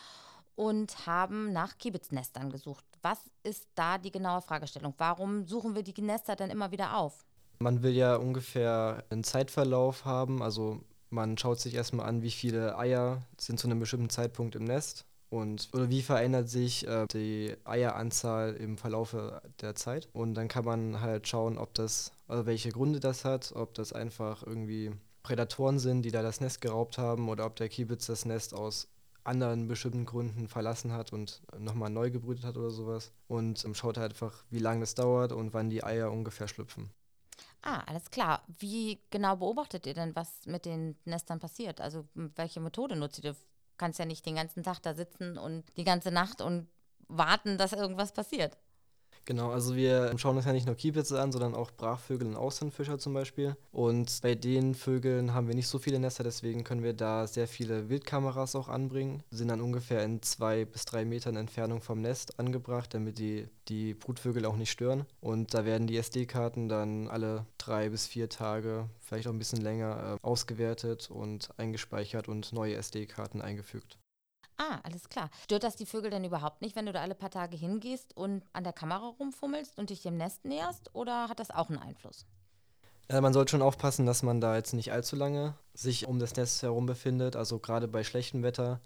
und 0.55 1.07
haben 1.07 1.53
nach 1.53 1.77
Kiebitznestern 1.77 2.51
gesucht. 2.51 2.85
Was 3.03 3.19
ist 3.43 3.69
da 3.75 3.99
die 3.99 4.11
genaue 4.11 4.41
Fragestellung? 4.41 4.95
Warum 4.97 5.45
suchen 5.47 5.75
wir 5.75 5.83
die 5.83 6.01
Nester 6.01 6.37
denn 6.37 6.49
immer 6.49 6.71
wieder 6.71 6.97
auf? 6.97 7.27
Man 7.59 7.83
will 7.83 7.93
ja 7.93 8.17
ungefähr 8.17 9.05
einen 9.11 9.25
Zeitverlauf 9.25 10.07
haben. 10.07 10.43
Also 10.43 10.81
man 11.11 11.39
schaut 11.39 11.61
sich 11.61 11.75
erstmal 11.75 12.07
an, 12.07 12.23
wie 12.23 12.31
viele 12.31 12.79
Eier 12.79 13.23
sind 13.39 13.59
zu 13.59 13.69
einem 13.69 13.81
bestimmten 13.81 14.11
Zeitpunkt 14.11 14.55
im 14.55 14.65
Nest 14.65 15.05
und 15.29 15.69
oder 15.73 15.91
wie 15.91 16.03
verändert 16.03 16.49
sich 16.49 16.87
äh, 16.87 17.07
die 17.13 17.55
Eieranzahl 17.65 18.55
im 18.55 18.79
Verlaufe 18.79 19.43
der 19.61 19.75
Zeit. 19.75 20.09
Und 20.13 20.35
dann 20.35 20.49
kann 20.49 20.65
man 20.65 21.01
halt 21.01 21.29
schauen, 21.29 21.59
ob 21.59 21.75
das, 21.75 22.13
also 22.29 22.47
welche 22.47 22.71
Gründe 22.71 23.01
das 23.01 23.25
hat, 23.25 23.53
ob 23.55 23.75
das 23.75 23.93
einfach 23.93 24.43
irgendwie 24.45 24.93
Prädatoren 25.23 25.79
sind, 25.79 26.03
die 26.03 26.13
da 26.13 26.23
das 26.23 26.41
Nest 26.41 26.61
geraubt 26.61 26.99
haben 26.99 27.29
oder 27.29 27.47
ob 27.47 27.57
der 27.57 27.69
Kiebitz 27.69 28.07
das 28.07 28.25
Nest 28.25 28.55
aus 28.55 28.89
anderen 29.25 29.67
bestimmten 29.67 30.05
Gründen 30.05 30.47
verlassen 30.47 30.93
hat 30.93 31.13
und 31.13 31.43
nochmal 31.59 31.91
neu 31.91 32.11
gebrütet 32.11 32.45
hat 32.45 32.57
oder 32.57 32.71
sowas. 32.71 33.11
Und 33.27 33.65
ähm, 33.65 33.75
schaut 33.75 33.99
halt 33.99 34.13
einfach, 34.13 34.45
wie 34.51 34.61
lange 34.61 34.81
das 34.81 34.95
dauert 34.95 35.33
und 35.33 35.53
wann 35.53 35.69
die 35.69 35.83
Eier 35.83 36.13
ungefähr 36.13 36.47
schlüpfen. 36.47 36.91
Ah, 37.63 37.83
alles 37.87 38.11
klar. 38.11 38.45
Wie 38.59 39.01
genau 39.11 39.37
beobachtet 39.37 39.87
ihr 39.87 39.95
denn, 39.95 40.15
was 40.15 40.47
mit 40.47 40.65
den 40.65 40.97
Nestern 41.05 41.41
passiert? 41.41 41.81
Also 41.81 42.07
welche 42.15 42.61
Methode 42.61 42.97
nutzt 42.97 43.23
ihr? 43.25 43.33
Du 43.33 43.39
kannst 43.77 43.99
ja 43.99 44.05
nicht 44.05 44.25
den 44.25 44.37
ganzen 44.37 44.63
Tag 44.63 44.81
da 44.83 44.95
sitzen 44.95 45.37
und 45.37 45.65
die 45.77 45.85
ganze 45.85 46.11
Nacht 46.11 46.41
und 46.41 46.69
warten, 47.09 47.59
dass 47.59 47.73
irgendwas 47.73 48.13
passiert. 48.13 48.57
Genau, 49.27 49.51
also 49.51 49.75
wir 49.75 50.17
schauen 50.19 50.37
uns 50.37 50.47
ja 50.47 50.53
nicht 50.53 50.67
nur 50.67 50.77
Kiebitze 50.77 51.21
an, 51.21 51.33
sondern 51.33 51.57
auch 51.57 51.73
Brachvögel 51.73 52.29
und 52.29 52.37
Auslandfischer 52.37 52.97
zum 53.01 53.13
Beispiel. 53.13 53.57
Und 53.73 54.21
bei 54.23 54.37
den 54.37 54.77
Vögeln 54.77 55.35
haben 55.35 55.49
wir 55.49 55.57
nicht 55.57 55.67
so 55.67 55.81
viele 55.81 55.99
Nester, 55.99 56.23
deswegen 56.23 56.63
können 56.63 56.85
wir 56.85 56.93
da 56.93 57.27
sehr 57.27 57.49
viele 57.49 57.89
Wildkameras 57.89 58.55
auch 58.55 58.69
anbringen. 58.69 59.25
Sind 59.33 59.49
dann 59.49 59.61
ungefähr 59.61 60.05
in 60.05 60.23
zwei 60.23 60.65
bis 60.65 60.85
drei 60.85 61.05
Metern 61.05 61.35
Entfernung 61.35 61.81
vom 61.81 62.01
Nest 62.01 62.39
angebracht, 62.39 62.95
damit 62.95 63.19
die, 63.19 63.49
die 63.67 63.95
Brutvögel 63.95 64.47
auch 64.47 64.57
nicht 64.57 64.71
stören. 64.71 65.07
Und 65.21 65.55
da 65.55 65.65
werden 65.65 65.89
die 65.89 65.97
SD-Karten 65.97 66.69
dann 66.69 67.09
alle 67.09 67.47
drei 67.59 67.89
bis 67.89 68.07
vier 68.07 68.29
Tage, 68.29 68.89
vielleicht 69.01 69.27
auch 69.27 69.33
ein 69.33 69.39
bisschen 69.39 69.61
länger, 69.61 70.19
äh, 70.23 70.25
ausgewertet 70.25 71.11
und 71.11 71.51
eingespeichert 71.57 72.29
und 72.29 72.53
neue 72.53 72.77
SD-Karten 72.77 73.43
eingefügt. 73.43 73.99
Ah, 74.59 74.81
alles 74.85 75.09
klar. 75.09 75.31
Stört 75.45 75.65
das 75.65 75.77
die 75.77 75.87
Vögel 75.87 76.11
denn 76.11 76.25
überhaupt 76.25 76.63
nicht, 76.63 76.77
wenn 76.77 76.87
du 76.87 76.93
da 76.93 77.03
alle 77.03 77.15
paar 77.15 77.31
Tage 77.31 77.57
hingehst 77.57 78.17
und 78.17 78.43
an 78.53 78.65
der 78.65 78.73
Kamera 78.73 79.09
rumfummelst 79.09 79.77
und 79.79 79.91
dich 79.91 80.03
dem 80.03 80.17
Nest 80.17 80.45
näherst? 80.45 80.95
Oder 80.95 81.29
hat 81.29 81.41
das 81.41 81.51
auch 81.51 81.69
einen 81.69 81.79
Einfluss? 81.79 82.27
Ja, 83.11 83.21
man 83.21 83.33
sollte 83.33 83.51
schon 83.53 83.63
aufpassen, 83.63 84.07
dass 84.07 84.23
man 84.23 84.41
da 84.41 84.57
jetzt 84.57 84.73
nicht 84.73 84.93
allzu 84.93 85.15
lange 85.15 85.55
sich 85.75 86.07
um 86.07 86.19
das 86.19 86.35
Nest 86.37 86.63
herum 86.63 86.87
befindet. 86.87 87.37
Also 87.37 87.59
gerade 87.59 87.87
bei 87.87 88.03
schlechtem 88.03 88.43
Wetter, 88.43 88.81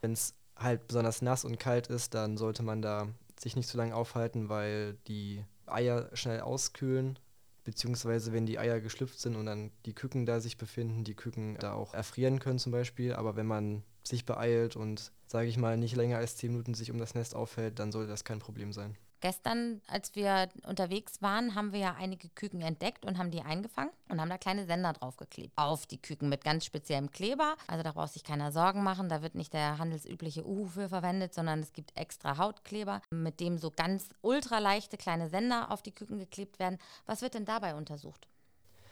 wenn 0.00 0.12
es 0.12 0.34
halt 0.56 0.86
besonders 0.88 1.22
nass 1.22 1.44
und 1.44 1.58
kalt 1.58 1.86
ist, 1.86 2.14
dann 2.14 2.36
sollte 2.36 2.62
man 2.62 2.82
da 2.82 3.08
sich 3.38 3.56
nicht 3.56 3.68
zu 3.68 3.78
lange 3.78 3.94
aufhalten, 3.94 4.48
weil 4.48 4.94
die 5.06 5.44
Eier 5.66 6.10
schnell 6.14 6.40
auskühlen. 6.40 7.18
Beziehungsweise 7.64 8.32
wenn 8.32 8.46
die 8.46 8.58
Eier 8.58 8.80
geschlüpft 8.80 9.20
sind 9.20 9.36
und 9.36 9.46
dann 9.46 9.70
die 9.86 9.94
Küken 9.94 10.26
da 10.26 10.40
sich 10.40 10.56
befinden, 10.56 11.04
die 11.04 11.14
Küken 11.14 11.56
da 11.58 11.74
auch 11.74 11.94
erfrieren 11.94 12.40
können 12.40 12.58
zum 12.58 12.72
Beispiel. 12.72 13.14
Aber 13.14 13.36
wenn 13.36 13.46
man 13.46 13.84
sich 14.02 14.26
beeilt 14.26 14.74
und, 14.76 15.12
sage 15.26 15.48
ich 15.48 15.58
mal, 15.58 15.76
nicht 15.76 15.96
länger 15.96 16.18
als 16.18 16.36
10 16.36 16.52
Minuten 16.52 16.74
sich 16.74 16.90
um 16.90 16.98
das 16.98 17.14
Nest 17.14 17.34
aufhält, 17.34 17.78
dann 17.78 17.92
sollte 17.92 18.10
das 18.10 18.24
kein 18.24 18.40
Problem 18.40 18.72
sein. 18.72 18.96
Gestern, 19.22 19.80
als 19.86 20.16
wir 20.16 20.48
unterwegs 20.66 21.22
waren, 21.22 21.54
haben 21.54 21.72
wir 21.72 21.78
ja 21.78 21.94
einige 21.96 22.28
Küken 22.28 22.60
entdeckt 22.60 23.06
und 23.06 23.18
haben 23.18 23.30
die 23.30 23.42
eingefangen 23.42 23.92
und 24.08 24.20
haben 24.20 24.28
da 24.28 24.36
kleine 24.36 24.66
Sender 24.66 24.92
draufgeklebt. 24.92 25.52
Auf 25.54 25.86
die 25.86 26.02
Küken 26.02 26.28
mit 26.28 26.42
ganz 26.42 26.64
speziellem 26.64 27.08
Kleber. 27.12 27.54
Also 27.68 27.84
da 27.84 27.92
braucht 27.92 28.14
sich 28.14 28.24
keiner 28.24 28.50
Sorgen 28.50 28.82
machen. 28.82 29.08
Da 29.08 29.22
wird 29.22 29.36
nicht 29.36 29.52
der 29.52 29.78
handelsübliche 29.78 30.44
Uhu 30.44 30.66
für 30.66 30.88
verwendet, 30.88 31.34
sondern 31.34 31.60
es 31.60 31.72
gibt 31.72 31.96
extra 31.96 32.36
Hautkleber, 32.36 33.00
mit 33.10 33.38
dem 33.38 33.58
so 33.58 33.70
ganz 33.70 34.08
ultraleichte 34.22 34.96
kleine 34.96 35.30
Sender 35.30 35.70
auf 35.70 35.82
die 35.82 35.92
Küken 35.92 36.18
geklebt 36.18 36.58
werden. 36.58 36.78
Was 37.06 37.22
wird 37.22 37.34
denn 37.34 37.44
dabei 37.44 37.76
untersucht? 37.76 38.26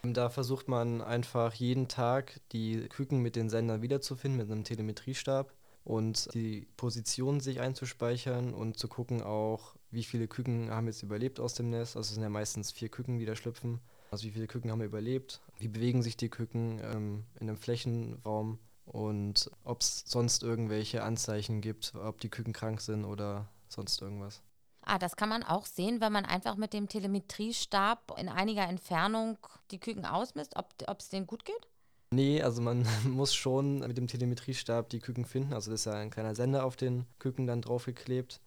Da 0.03 0.29
versucht 0.29 0.69
man 0.69 1.01
einfach 1.01 1.53
jeden 1.55 1.89
Tag 1.89 2.39
die 2.53 2.87
Küken 2.87 3.19
mit 3.19 3.35
den 3.35 3.49
Sendern 3.49 3.81
wiederzufinden 3.81 4.37
mit 4.37 4.49
einem 4.49 4.63
Telemetriestab 4.63 5.53
und 5.83 6.33
die 6.33 6.67
Position 6.77 7.39
sich 7.39 7.59
einzuspeichern 7.59 8.53
und 8.53 8.77
zu 8.77 8.87
gucken 8.87 9.21
auch, 9.21 9.75
wie 9.89 10.03
viele 10.03 10.27
Küken 10.27 10.69
haben 10.69 10.87
jetzt 10.87 11.03
überlebt 11.03 11.39
aus 11.39 11.53
dem 11.53 11.69
Nest. 11.69 11.97
Also 11.97 12.09
es 12.09 12.13
sind 12.15 12.23
ja 12.23 12.29
meistens 12.29 12.71
vier 12.71 12.89
Küken, 12.89 13.19
die 13.19 13.25
da 13.25 13.35
schlüpfen. 13.35 13.79
Also 14.11 14.25
wie 14.25 14.31
viele 14.31 14.47
Küken 14.47 14.71
haben 14.71 14.81
überlebt, 14.81 15.41
wie 15.57 15.69
bewegen 15.69 16.03
sich 16.03 16.17
die 16.17 16.29
Küken 16.29 16.79
ähm, 16.83 17.23
in 17.39 17.47
einem 17.47 17.57
Flächenraum 17.57 18.59
und 18.85 19.49
ob 19.63 19.81
es 19.81 20.03
sonst 20.05 20.43
irgendwelche 20.43 21.03
Anzeichen 21.03 21.61
gibt, 21.61 21.95
ob 21.95 22.19
die 22.19 22.29
Küken 22.29 22.53
krank 22.53 22.81
sind 22.81 23.05
oder 23.05 23.47
sonst 23.69 24.01
irgendwas. 24.01 24.41
Ah, 24.83 24.97
das 24.97 25.15
kann 25.15 25.29
man 25.29 25.43
auch 25.43 25.65
sehen, 25.65 26.01
wenn 26.01 26.11
man 26.11 26.25
einfach 26.25 26.55
mit 26.55 26.73
dem 26.73 26.89
Telemetriestab 26.89 28.19
in 28.19 28.27
einiger 28.27 28.67
Entfernung 28.67 29.37
die 29.69 29.79
Küken 29.79 30.05
ausmisst, 30.05 30.55
ob 30.57 30.99
es 30.99 31.09
denen 31.09 31.27
gut 31.27 31.45
geht? 31.45 31.70
Nee, 32.13 32.41
also 32.41 32.61
man 32.61 32.85
muss 33.05 33.33
schon 33.33 33.79
mit 33.79 33.97
dem 33.97 34.07
Telemetriestab 34.07 34.89
die 34.89 34.99
Küken 34.99 35.25
finden. 35.25 35.53
Also 35.53 35.71
das 35.71 35.81
ist 35.81 35.85
ja 35.85 35.93
ein 35.93 36.09
kleiner 36.09 36.35
Sender 36.35 36.65
auf 36.65 36.75
den 36.75 37.05
Küken 37.19 37.47
dann 37.47 37.61
draufgeklebt. 37.61 38.41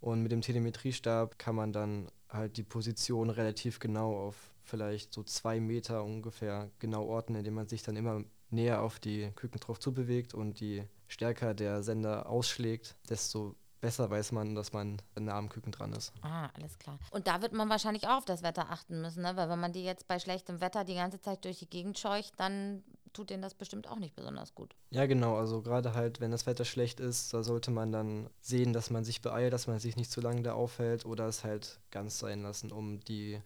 Und 0.00 0.22
mit 0.22 0.30
dem 0.30 0.42
Telemetriestab 0.42 1.38
kann 1.38 1.56
man 1.56 1.72
dann 1.72 2.08
halt 2.28 2.56
die 2.56 2.62
Position 2.62 3.30
relativ 3.30 3.80
genau 3.80 4.14
auf 4.14 4.52
vielleicht 4.62 5.14
so 5.14 5.22
zwei 5.22 5.58
Meter 5.58 6.04
ungefähr 6.04 6.70
genau 6.78 7.06
orten, 7.06 7.34
indem 7.34 7.54
man 7.54 7.68
sich 7.68 7.82
dann 7.82 7.96
immer 7.96 8.22
näher 8.50 8.82
auf 8.82 9.00
die 9.00 9.30
Küken 9.34 9.60
drauf 9.60 9.80
zubewegt 9.80 10.34
und 10.34 10.60
je 10.60 10.84
stärker 11.08 11.54
der 11.54 11.82
Sender 11.82 12.28
ausschlägt, 12.28 12.96
desto 13.08 13.56
besser 13.80 14.10
weiß 14.10 14.32
man, 14.32 14.54
dass 14.54 14.72
man 14.72 15.00
nah 15.18 15.38
am 15.38 15.48
Küken 15.48 15.72
dran 15.72 15.92
ist. 15.92 16.12
Ah, 16.22 16.48
alles 16.54 16.78
klar. 16.78 16.98
Und 17.10 17.26
da 17.26 17.42
wird 17.42 17.52
man 17.52 17.68
wahrscheinlich 17.68 18.06
auch 18.06 18.18
auf 18.18 18.24
das 18.24 18.42
Wetter 18.42 18.70
achten 18.70 19.00
müssen, 19.00 19.22
ne? 19.22 19.36
weil 19.36 19.48
wenn 19.48 19.60
man 19.60 19.72
die 19.72 19.84
jetzt 19.84 20.08
bei 20.08 20.18
schlechtem 20.18 20.60
Wetter 20.60 20.84
die 20.84 20.94
ganze 20.94 21.20
Zeit 21.20 21.44
durch 21.44 21.60
die 21.60 21.70
Gegend 21.70 21.98
scheucht, 21.98 22.34
dann 22.38 22.82
tut 23.12 23.30
denen 23.30 23.42
das 23.42 23.54
bestimmt 23.54 23.88
auch 23.88 23.98
nicht 23.98 24.14
besonders 24.14 24.54
gut. 24.54 24.74
Ja, 24.90 25.06
genau. 25.06 25.36
Also 25.36 25.62
gerade 25.62 25.94
halt, 25.94 26.20
wenn 26.20 26.30
das 26.30 26.46
Wetter 26.46 26.64
schlecht 26.64 27.00
ist, 27.00 27.32
da 27.34 27.42
sollte 27.42 27.70
man 27.70 27.92
dann 27.92 28.30
sehen, 28.40 28.72
dass 28.72 28.90
man 28.90 29.04
sich 29.04 29.22
beeilt, 29.22 29.52
dass 29.52 29.66
man 29.66 29.78
sich 29.78 29.96
nicht 29.96 30.10
zu 30.10 30.20
lange 30.20 30.42
da 30.42 30.54
aufhält 30.54 31.04
oder 31.04 31.26
es 31.26 31.44
halt 31.44 31.80
ganz 31.90 32.18
sein 32.18 32.42
lassen, 32.42 32.72
um 32.72 33.00
die 33.00 33.40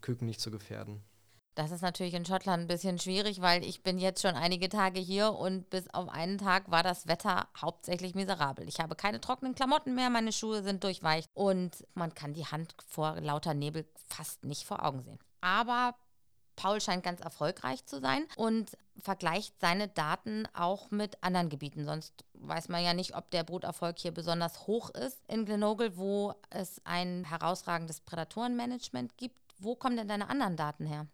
Küken 0.00 0.26
nicht 0.26 0.40
zu 0.40 0.50
gefährden. 0.50 1.02
Das 1.58 1.72
ist 1.72 1.82
natürlich 1.82 2.14
in 2.14 2.24
Schottland 2.24 2.62
ein 2.62 2.68
bisschen 2.68 3.00
schwierig, 3.00 3.40
weil 3.40 3.64
ich 3.64 3.82
bin 3.82 3.98
jetzt 3.98 4.22
schon 4.22 4.36
einige 4.36 4.68
Tage 4.68 5.00
hier 5.00 5.32
und 5.32 5.68
bis 5.70 5.92
auf 5.92 6.08
einen 6.08 6.38
Tag 6.38 6.70
war 6.70 6.84
das 6.84 7.08
Wetter 7.08 7.48
hauptsächlich 7.60 8.14
miserabel. 8.14 8.68
Ich 8.68 8.78
habe 8.78 8.94
keine 8.94 9.20
trockenen 9.20 9.56
Klamotten 9.56 9.96
mehr, 9.96 10.08
meine 10.08 10.30
Schuhe 10.30 10.62
sind 10.62 10.84
durchweicht 10.84 11.28
und 11.34 11.84
man 11.94 12.14
kann 12.14 12.32
die 12.32 12.46
Hand 12.46 12.76
vor 12.86 13.20
lauter 13.20 13.54
Nebel 13.54 13.84
fast 14.06 14.44
nicht 14.44 14.66
vor 14.66 14.84
Augen 14.84 15.02
sehen. 15.02 15.18
Aber 15.40 15.96
Paul 16.58 16.80
scheint 16.80 17.04
ganz 17.04 17.20
erfolgreich 17.20 17.86
zu 17.86 18.00
sein 18.00 18.24
und 18.36 18.76
vergleicht 19.00 19.54
seine 19.60 19.86
Daten 19.86 20.48
auch 20.54 20.90
mit 20.90 21.22
anderen 21.22 21.50
Gebieten. 21.50 21.84
Sonst 21.84 22.24
weiß 22.34 22.68
man 22.68 22.82
ja 22.82 22.94
nicht, 22.94 23.14
ob 23.14 23.30
der 23.30 23.44
Bruterfolg 23.44 23.96
hier 23.96 24.10
besonders 24.10 24.66
hoch 24.66 24.90
ist 24.90 25.22
in 25.28 25.44
Glenogle, 25.44 25.96
wo 25.96 26.34
es 26.50 26.80
ein 26.84 27.24
herausragendes 27.24 28.00
Prädatorenmanagement 28.00 29.16
gibt. 29.16 29.38
Wo 29.60 29.76
kommen 29.76 29.96
denn 29.96 30.08
deine 30.08 30.28
anderen 30.28 30.56
Daten 30.56 30.84
her? 30.84 31.06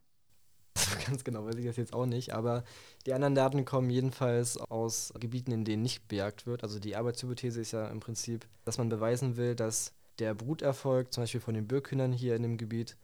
Ganz 1.06 1.24
genau 1.24 1.44
weiß 1.44 1.56
ich 1.56 1.66
das 1.66 1.76
jetzt 1.76 1.92
auch 1.92 2.06
nicht, 2.06 2.32
aber 2.32 2.64
die 3.04 3.12
anderen 3.12 3.34
Daten 3.34 3.66
kommen 3.66 3.90
jedenfalls 3.90 4.56
aus 4.56 5.12
Gebieten, 5.20 5.52
in 5.52 5.66
denen 5.66 5.82
nicht 5.82 6.08
bejagt 6.08 6.46
wird. 6.46 6.62
Also 6.62 6.78
die 6.78 6.96
Arbeitshypothese 6.96 7.60
ist 7.60 7.72
ja 7.72 7.88
im 7.88 8.00
Prinzip, 8.00 8.46
dass 8.64 8.78
man 8.78 8.88
beweisen 8.88 9.36
will, 9.36 9.54
dass 9.54 9.92
der 10.18 10.32
Bruterfolg 10.32 11.12
zum 11.12 11.24
Beispiel 11.24 11.40
von 11.40 11.54
den 11.54 11.68
Birkhühnern 11.68 12.14
hier 12.14 12.34
in 12.34 12.42
dem 12.42 12.56
Gebiet 12.56 12.96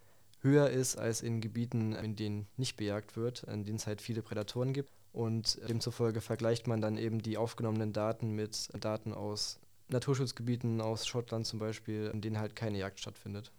höher 0.42 0.70
ist 0.70 0.96
als 0.96 1.22
in 1.22 1.40
Gebieten, 1.40 1.94
in 1.94 2.16
denen 2.16 2.46
nicht 2.56 2.76
bejagt 2.76 3.16
wird, 3.16 3.44
in 3.44 3.64
denen 3.64 3.76
es 3.76 3.86
halt 3.86 4.02
viele 4.02 4.22
Prädatoren 4.22 4.72
gibt. 4.72 4.90
Und 5.12 5.58
demzufolge 5.68 6.20
vergleicht 6.20 6.66
man 6.66 6.80
dann 6.80 6.96
eben 6.96 7.20
die 7.20 7.36
aufgenommenen 7.36 7.92
Daten 7.92 8.30
mit 8.30 8.68
Daten 8.78 9.12
aus 9.12 9.58
Naturschutzgebieten, 9.88 10.80
aus 10.80 11.06
Schottland 11.06 11.46
zum 11.46 11.58
Beispiel, 11.58 12.10
in 12.12 12.20
denen 12.20 12.38
halt 12.38 12.54
keine 12.54 12.78
Jagd 12.78 13.00
stattfindet. 13.00 13.50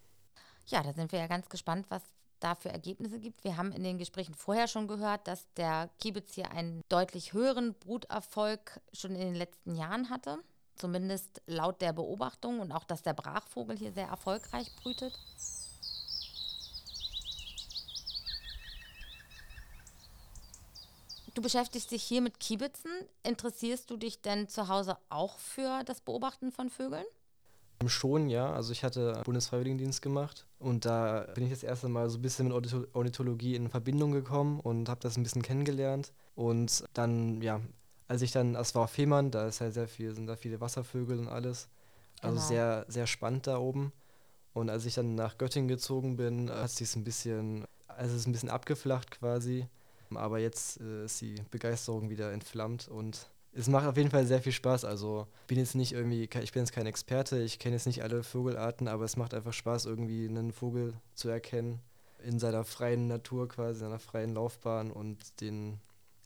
Ja, 0.68 0.82
da 0.82 0.94
sind 0.94 1.12
wir 1.12 1.20
ja 1.20 1.28
ganz 1.28 1.50
gespannt, 1.50 1.88
was 1.90 2.02
da 2.40 2.56
für 2.56 2.70
Ergebnisse 2.70 3.20
gibt. 3.20 3.44
Wir 3.44 3.58
haben 3.58 3.72
in 3.72 3.84
den 3.84 3.98
Gesprächen 3.98 4.34
vorher 4.34 4.68
schon 4.68 4.88
gehört, 4.88 5.28
dass 5.28 5.46
der 5.56 5.90
Kiebitz 6.00 6.34
hier 6.34 6.52
einen 6.52 6.82
deutlich 6.90 7.34
höheren 7.34 7.74
Bruterfolg 7.76 8.80
schon 8.94 9.12
in 9.12 9.20
den 9.20 9.36
letzten 9.36 9.76
Jahren 9.76 10.10
hatte. 10.10 10.40
Zumindest 10.76 11.42
laut 11.46 11.82
der 11.82 11.94
Beobachtung 11.94 12.60
und 12.60 12.72
auch, 12.72 12.86
dass 12.86 13.04
der 13.04 13.14
Brachvogel 13.14 13.78
hier 13.78 13.92
sehr 13.92 14.08
erfolgreich 14.08 14.74
brütet. 14.78 15.20
Du 21.34 21.42
beschäftigst 21.42 21.92
dich 21.92 22.04
hier 22.04 22.22
mit 22.22 22.40
Kiebitzen. 22.40 22.92
Interessierst 23.24 23.90
du 23.90 23.96
dich 23.96 24.22
denn 24.22 24.50
zu 24.50 24.68
Hause 24.68 24.98
auch 25.10 25.40
für 25.40 25.84
das 25.86 26.02
Beobachten 26.02 26.52
von 26.52 26.70
Vögeln? 26.70 27.06
Schon, 27.88 28.30
ja. 28.30 28.52
Also 28.52 28.74
ich 28.74 28.84
hatte 28.84 29.22
Bundesfreiwilligendienst 29.24 30.02
gemacht 30.02 30.46
und 30.60 30.86
da 30.86 31.26
bin 31.34 31.46
ich 31.46 31.50
das 31.50 31.64
erste 31.64 31.88
Mal 31.88 32.10
so 32.10 32.18
ein 32.18 32.22
bisschen 32.22 32.50
mit 32.50 32.74
Ornithologie 32.94 33.56
in 33.56 33.70
Verbindung 33.70 34.12
gekommen 34.12 34.60
und 34.60 34.90
habe 34.90 35.00
das 35.00 35.18
ein 35.18 35.24
bisschen 35.24 35.42
kennengelernt. 35.42 36.12
Und 36.36 36.84
dann, 36.94 37.42
ja, 37.42 37.62
als 38.08 38.22
ich 38.22 38.32
dann, 38.32 38.56
es 38.56 38.76
war 38.76 38.84
auf 38.84 38.92
Fehmarn, 38.92 39.32
da 39.32 39.48
ist 39.48 39.60
ja 39.60 39.72
sehr 39.72 39.88
viel, 39.88 40.14
sind 40.14 40.28
da 40.28 40.36
viele 40.36 40.60
Wasservögel 40.60 41.18
und 41.18 41.28
alles. 41.30 41.70
Also 42.22 42.36
genau. 42.36 42.48
sehr, 42.48 42.86
sehr 42.88 43.08
spannend 43.08 43.48
da 43.48 43.58
oben. 43.58 43.94
Und 44.54 44.70
als 44.70 44.86
ich 44.86 44.96
dann 44.96 45.16
nach 45.16 45.38
Göttingen 45.38 45.70
gezogen 45.70 46.18
bin, 46.18 46.52
hat 46.52 46.72
sich 46.72 46.94
ein 46.96 47.06
bisschen, 47.06 47.66
also 47.88 48.14
es 48.16 48.22
ist 48.22 48.28
ein 48.28 48.34
bisschen 48.34 48.50
abgeflacht 48.50 49.12
quasi. 49.12 49.66
Aber 50.18 50.40
jetzt 50.40 50.80
äh, 50.82 51.06
ist 51.06 51.22
die 51.22 51.36
Begeisterung 51.52 52.10
wieder 52.10 52.32
entflammt 52.32 52.88
und 52.88 53.30
es 53.54 53.68
macht 53.68 53.86
auf 53.86 53.98
jeden 53.98 54.10
Fall 54.10 54.26
sehr 54.26 54.42
viel 54.42 54.52
Spaß. 54.52 54.86
Also 54.86 55.28
bin 55.48 55.58
jetzt 55.58 55.76
nicht 55.76 55.92
irgendwie, 55.94 56.24
ich 56.24 56.52
bin 56.52 56.62
jetzt 56.62 56.72
kein 56.72 56.86
Experte, 56.86 57.42
ich 57.42 57.60
kenne 57.60 57.76
jetzt 57.76 57.86
nicht 57.86 58.04
alle 58.04 58.24
Vogelarten, 58.24 58.88
aber 58.88 59.04
es 59.04 59.18
macht 59.18 59.34
einfach 59.34 59.54
Spaß, 59.54 59.86
irgendwie 59.86 60.28
einen 60.28 60.54
Vogel 60.54 60.94
zu 61.16 61.30
erkennen 61.30 61.80
in 62.24 62.40
seiner 62.40 62.64
freien 62.64 63.08
Natur 63.08 63.48
quasi, 63.48 63.80
in 63.80 63.90
seiner 63.90 64.00
freien 64.00 64.34
Laufbahn 64.34 64.92
und 64.92 65.42
den 65.42 65.80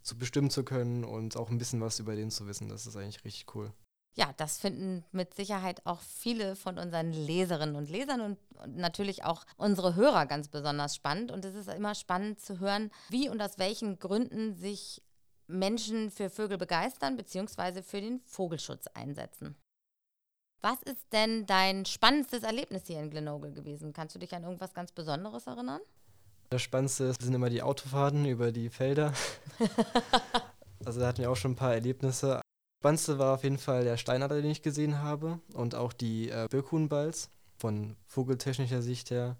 zu 0.03 0.17
bestimmen 0.17 0.51
zu 0.51 0.63
können 0.63 1.03
und 1.03 1.35
auch 1.35 1.49
ein 1.49 1.57
bisschen 1.57 1.81
was 1.81 1.99
über 1.99 2.15
den 2.15 2.29
zu 2.29 2.47
wissen. 2.47 2.69
Das 2.69 2.85
ist 2.85 2.95
eigentlich 2.95 3.23
richtig 3.25 3.55
cool. 3.55 3.71
Ja, 4.17 4.31
das 4.37 4.57
finden 4.57 5.03
mit 5.11 5.33
Sicherheit 5.33 5.85
auch 5.85 5.99
viele 5.99 6.55
von 6.55 6.77
unseren 6.77 7.11
Leserinnen 7.11 7.75
und 7.75 7.89
Lesern 7.89 8.21
und, 8.21 8.37
und, 8.63 8.77
natürlich 8.77 9.25
auch 9.25 9.45
unsere 9.57 9.95
Hörer 9.95 10.25
ganz 10.25 10.47
besonders 10.47 10.95
spannend. 10.95 11.31
Und 11.31 11.43
es 11.43 11.53
ist 11.53 11.67
immer 11.67 11.95
spannend 11.95 12.39
zu 12.39 12.59
hören, 12.59 12.91
wie 13.09 13.27
und 13.27 13.41
aus 13.41 13.57
welchen 13.57 13.99
Gründen 13.99 14.55
sich 14.55 15.01
Menschen 15.47 16.11
für 16.11 16.29
Vögel 16.29 16.57
begeistern 16.57 17.17
bzw. 17.17 17.81
für 17.81 17.99
den 17.99 18.21
Vogelschutz 18.21 18.87
einsetzen. 18.93 19.55
Was 20.61 20.81
ist 20.81 21.11
denn 21.11 21.45
dein 21.45 21.85
spannendstes 21.85 22.43
Erlebnis 22.43 22.87
hier 22.87 22.99
in 22.99 23.11
Glenogle 23.11 23.51
gewesen? 23.51 23.91
Kannst 23.91 24.15
du 24.15 24.19
dich 24.19 24.33
an 24.33 24.43
irgendwas 24.43 24.73
ganz 24.73 24.93
Besonderes 24.93 25.45
erinnern? 25.45 25.81
Das 26.49 26.61
Spannendste 26.61 27.13
sind 27.19 27.33
immer 27.33 27.49
die 27.49 27.61
Autofahrten 27.61 28.25
über 28.25 28.51
die 28.51 28.69
Felder. 28.69 29.13
also 30.85 31.01
da 31.01 31.07
hatten 31.07 31.19
wir 31.19 31.29
auch 31.29 31.35
schon 31.35 31.51
ein 31.51 31.55
paar 31.55 31.73
Erlebnisse. 31.73 32.41
Spannendste 32.85 33.17
war 33.17 33.33
auf 33.33 33.43
jeden 33.43 33.57
Fall 33.57 33.83
der 33.83 33.97
Steinadler, 33.97 34.43
den 34.43 34.51
ich 34.51 34.61
gesehen 34.61 35.01
habe 35.01 35.39
und 35.53 35.73
auch 35.73 35.91
die 35.91 36.29
äh, 36.29 36.47
Birkhuhnbalz 36.51 37.31
von 37.57 37.95
vogeltechnischer 38.05 38.83
Sicht 38.83 39.09
her. 39.09 39.37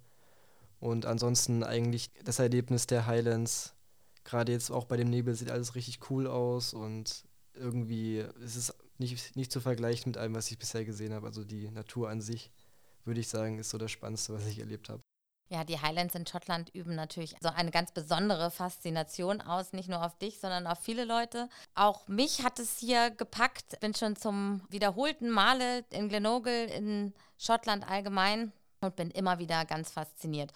Und 0.80 1.06
ansonsten 1.06 1.62
eigentlich 1.62 2.10
das 2.24 2.40
Erlebnis 2.40 2.88
der 2.88 3.06
Highlands 3.06 3.76
gerade 4.24 4.52
jetzt 4.52 4.72
auch 4.72 4.86
bei 4.86 4.98
dem 4.98 5.12
Nebel 5.12 5.36
sieht 5.36 5.52
alles 5.52 5.76
richtig 5.76 6.10
cool 6.10 6.26
aus 6.26 6.74
und 6.74 7.24
irgendwie 7.54 8.26
ist 8.44 8.56
es 8.56 8.74
nicht, 8.98 9.36
nicht 9.36 9.52
zu 9.52 9.62
vergleichen 9.62 10.10
mit 10.10 10.18
allem, 10.18 10.34
was 10.34 10.50
ich 10.50 10.58
bisher 10.58 10.84
gesehen 10.84 11.14
habe. 11.14 11.28
Also 11.28 11.44
die 11.44 11.70
Natur 11.70 12.10
an 12.10 12.22
sich, 12.22 12.50
würde 13.04 13.20
ich 13.20 13.28
sagen, 13.28 13.60
ist 13.60 13.70
so 13.70 13.78
das 13.78 13.92
Spannendste, 13.92 14.34
was 14.34 14.48
ich 14.48 14.58
erlebt 14.58 14.90
habe. 14.90 15.05
Ja, 15.50 15.64
die 15.64 15.80
Highlands 15.80 16.16
in 16.16 16.26
Schottland 16.26 16.74
üben 16.74 16.96
natürlich 16.96 17.36
so 17.40 17.50
eine 17.50 17.70
ganz 17.70 17.92
besondere 17.92 18.50
Faszination 18.50 19.42
aus, 19.42 19.74
nicht 19.74 19.90
nur 19.90 20.04
auf 20.04 20.18
dich, 20.18 20.40
sondern 20.40 20.66
auf 20.66 20.80
viele 20.80 21.06
Leute. 21.06 21.50
Auch 21.76 22.08
mich 22.08 22.44
hat 22.44 22.58
es 22.58 22.80
hier 22.80 23.12
gepackt. 23.12 23.80
Bin 23.80 23.94
schon 23.94 24.16
zum 24.16 24.62
wiederholten 24.70 25.30
Male 25.30 25.86
in 25.92 26.10
Glenogle 26.10 26.66
in 26.66 27.14
Schottland 27.38 27.88
allgemein 27.88 28.54
und 28.82 28.96
bin 28.96 29.12
immer 29.12 29.38
wieder 29.38 29.66
ganz 29.66 29.92
fasziniert. 29.92 30.52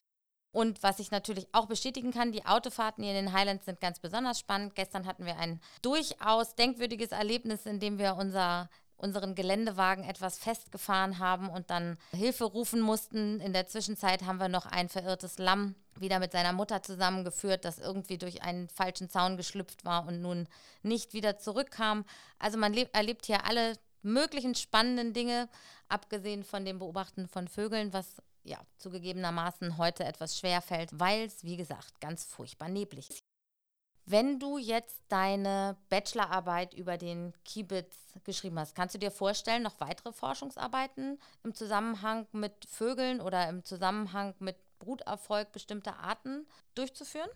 Und 0.51 0.81
was 0.81 0.97
ich 0.97 1.11
natürlich 1.11 1.47
auch 1.51 1.67
bestätigen 1.67 2.11
kann, 2.11 2.31
die 2.31 2.47
Autofahrten 2.47 3.03
hier 3.03 3.13
in 3.13 3.25
den 3.25 3.33
Highlands 3.33 3.65
sind 3.65 3.79
ganz 3.79 3.99
besonders 3.99 4.39
spannend. 4.39 4.73
Gestern 4.73 5.05
hatten 5.05 5.25
wir 5.25 5.37
ein 5.37 5.61
durchaus 5.83 6.55
denkwürdiges 6.55 7.11
Erlebnis, 7.11 7.67
in 7.67 7.79
dem 7.79 7.99
wir 7.99 8.15
unser 8.15 8.69
unseren 8.99 9.33
Geländewagen 9.33 10.03
etwas 10.03 10.37
festgefahren 10.37 11.19
haben 11.19 11.49
und 11.49 11.69
dann 11.69 11.97
Hilfe 12.11 12.43
rufen 12.43 12.81
mussten. 12.81 13.39
In 13.39 13.53
der 13.53 13.67
Zwischenzeit 13.67 14.23
haben 14.25 14.39
wir 14.39 14.49
noch 14.49 14.65
ein 14.65 14.89
verirrtes 14.89 15.37
Lamm 15.37 15.75
wieder 15.95 16.19
mit 16.19 16.31
seiner 16.31 16.53
Mutter 16.53 16.83
zusammengeführt, 16.83 17.65
das 17.65 17.79
irgendwie 17.79 18.17
durch 18.17 18.43
einen 18.43 18.67
falschen 18.69 19.09
Zaun 19.09 19.37
geschlüpft 19.37 19.85
war 19.85 20.07
und 20.07 20.21
nun 20.21 20.47
nicht 20.83 21.13
wieder 21.13 21.37
zurückkam. 21.37 22.05
Also 22.37 22.57
man 22.57 22.73
erlebt 22.73 23.25
hier 23.25 23.45
alle 23.45 23.77
möglichen 24.01 24.55
spannenden 24.55 25.13
Dinge, 25.13 25.49
abgesehen 25.87 26.43
von 26.43 26.65
dem 26.65 26.79
Beobachten 26.79 27.27
von 27.27 27.47
Vögeln, 27.47 27.93
was 27.93 28.21
ja 28.43 28.57
zugegebenermaßen 28.77 29.77
heute 29.77 30.05
etwas 30.05 30.37
schwer 30.37 30.61
fällt, 30.61 30.99
weil 30.99 31.25
es, 31.25 31.43
wie 31.43 31.57
gesagt, 31.57 31.99
ganz 31.99 32.23
furchtbar 32.23 32.69
neblig 32.69 33.09
ist. 33.09 33.28
Wenn 34.11 34.39
du 34.39 34.57
jetzt 34.57 35.03
deine 35.09 35.77
Bachelorarbeit 35.89 36.73
über 36.73 36.97
den 36.97 37.31
Kiebitz 37.45 37.95
geschrieben 38.23 38.57
hast, 38.57 38.73
kannst 38.73 38.95
du 38.95 38.99
dir 38.99 39.11
vorstellen, 39.11 39.61
noch 39.61 39.79
weitere 39.79 40.11
Forschungsarbeiten 40.11 41.19
im 41.43 41.53
Zusammenhang 41.53 42.25
mit 42.31 42.65
Vögeln 42.67 43.21
oder 43.21 43.47
im 43.47 43.63
Zusammenhang 43.63 44.33
mit 44.39 44.55
Bruterfolg 44.79 45.51
bestimmter 45.51 45.99
Arten 45.99 46.47
durchzuführen? 46.73 47.29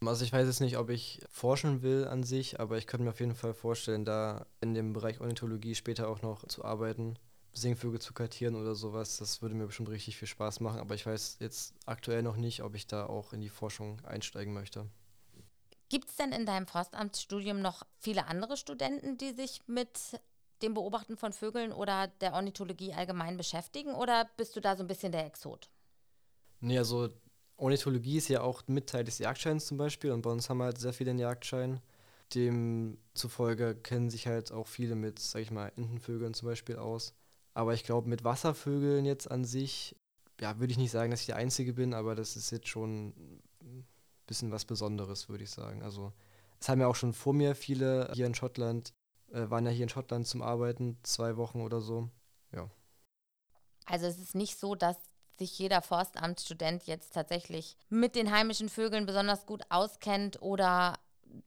Also 0.00 0.24
ich 0.24 0.32
weiß 0.32 0.46
jetzt 0.46 0.62
nicht, 0.62 0.78
ob 0.78 0.88
ich 0.88 1.20
forschen 1.28 1.82
will 1.82 2.08
an 2.08 2.22
sich, 2.22 2.58
aber 2.58 2.78
ich 2.78 2.86
könnte 2.86 3.04
mir 3.04 3.10
auf 3.10 3.20
jeden 3.20 3.34
Fall 3.34 3.52
vorstellen, 3.52 4.06
da 4.06 4.46
in 4.62 4.72
dem 4.72 4.94
Bereich 4.94 5.20
Ornithologie 5.20 5.74
später 5.74 6.08
auch 6.08 6.22
noch 6.22 6.46
zu 6.46 6.64
arbeiten, 6.64 7.18
Singvögel 7.52 8.00
zu 8.00 8.14
kartieren 8.14 8.54
oder 8.54 8.74
sowas. 8.74 9.18
Das 9.18 9.42
würde 9.42 9.54
mir 9.54 9.66
bestimmt 9.66 9.90
richtig 9.90 10.16
viel 10.16 10.28
Spaß 10.28 10.60
machen, 10.60 10.80
aber 10.80 10.94
ich 10.94 11.04
weiß 11.04 11.36
jetzt 11.40 11.74
aktuell 11.84 12.22
noch 12.22 12.36
nicht, 12.36 12.62
ob 12.62 12.74
ich 12.74 12.86
da 12.86 13.04
auch 13.04 13.34
in 13.34 13.42
die 13.42 13.50
Forschung 13.50 14.00
einsteigen 14.06 14.54
möchte. 14.54 14.86
Gibt 15.88 16.10
es 16.10 16.16
denn 16.16 16.32
in 16.32 16.44
deinem 16.44 16.66
Forstamtsstudium 16.66 17.60
noch 17.60 17.82
viele 17.98 18.26
andere 18.26 18.56
Studenten, 18.56 19.16
die 19.16 19.32
sich 19.32 19.60
mit 19.66 20.20
dem 20.62 20.74
Beobachten 20.74 21.16
von 21.16 21.32
Vögeln 21.32 21.72
oder 21.72 22.08
der 22.20 22.34
Ornithologie 22.34 22.92
allgemein 22.92 23.36
beschäftigen 23.36 23.94
oder 23.94 24.28
bist 24.36 24.56
du 24.56 24.60
da 24.60 24.76
so 24.76 24.84
ein 24.84 24.88
bisschen 24.88 25.12
der 25.12 25.24
Exot? 25.24 25.70
Nee, 26.60 26.78
also 26.78 27.08
Ornithologie 27.56 28.18
ist 28.18 28.28
ja 28.28 28.42
auch 28.42 28.62
mit 28.66 28.88
Teil 28.88 29.04
des 29.04 29.18
Jagdscheins 29.18 29.66
zum 29.66 29.78
Beispiel 29.78 30.10
und 30.10 30.22
bei 30.22 30.30
uns 30.30 30.50
haben 30.50 30.58
wir 30.58 30.64
halt 30.64 30.78
sehr 30.78 30.92
viele 30.92 31.10
den 31.10 31.18
Jagdschein. 31.18 31.80
Demzufolge 32.34 33.74
kennen 33.74 34.10
sich 34.10 34.26
halt 34.26 34.52
auch 34.52 34.66
viele 34.66 34.94
mit, 34.94 35.18
sag 35.18 35.40
ich 35.40 35.50
mal, 35.50 35.72
Entenvögeln 35.76 36.34
zum 36.34 36.48
Beispiel 36.48 36.76
aus. 36.76 37.14
Aber 37.54 37.74
ich 37.74 37.84
glaube, 37.84 38.08
mit 38.08 38.24
Wasservögeln 38.24 39.04
jetzt 39.04 39.30
an 39.30 39.44
sich, 39.44 39.96
ja, 40.40 40.58
würde 40.58 40.72
ich 40.72 40.78
nicht 40.78 40.90
sagen, 40.90 41.10
dass 41.10 41.20
ich 41.20 41.26
der 41.26 41.36
Einzige 41.36 41.72
bin, 41.72 41.94
aber 41.94 42.14
das 42.14 42.36
ist 42.36 42.50
jetzt 42.50 42.68
schon 42.68 43.14
bisschen 44.28 44.52
was 44.52 44.64
Besonderes, 44.64 45.28
würde 45.28 45.42
ich 45.42 45.50
sagen. 45.50 45.82
Also, 45.82 46.12
es 46.60 46.68
haben 46.68 46.80
ja 46.80 46.86
auch 46.86 46.94
schon 46.94 47.12
vor 47.12 47.34
mir 47.34 47.56
viele 47.56 48.10
hier 48.14 48.26
in 48.26 48.34
Schottland, 48.34 48.92
äh, 49.32 49.50
waren 49.50 49.66
ja 49.66 49.72
hier 49.72 49.82
in 49.82 49.88
Schottland 49.88 50.26
zum 50.26 50.42
Arbeiten, 50.42 50.98
zwei 51.02 51.36
Wochen 51.36 51.60
oder 51.60 51.80
so. 51.80 52.08
Ja. 52.54 52.70
Also, 53.86 54.06
es 54.06 54.18
ist 54.18 54.36
nicht 54.36 54.58
so, 54.58 54.76
dass 54.76 54.96
sich 55.38 55.58
jeder 55.58 55.82
Forstamtsstudent 55.82 56.84
jetzt 56.86 57.14
tatsächlich 57.14 57.76
mit 57.88 58.14
den 58.14 58.30
heimischen 58.30 58.68
Vögeln 58.68 59.06
besonders 59.06 59.46
gut 59.46 59.62
auskennt 59.70 60.42
oder 60.42 60.98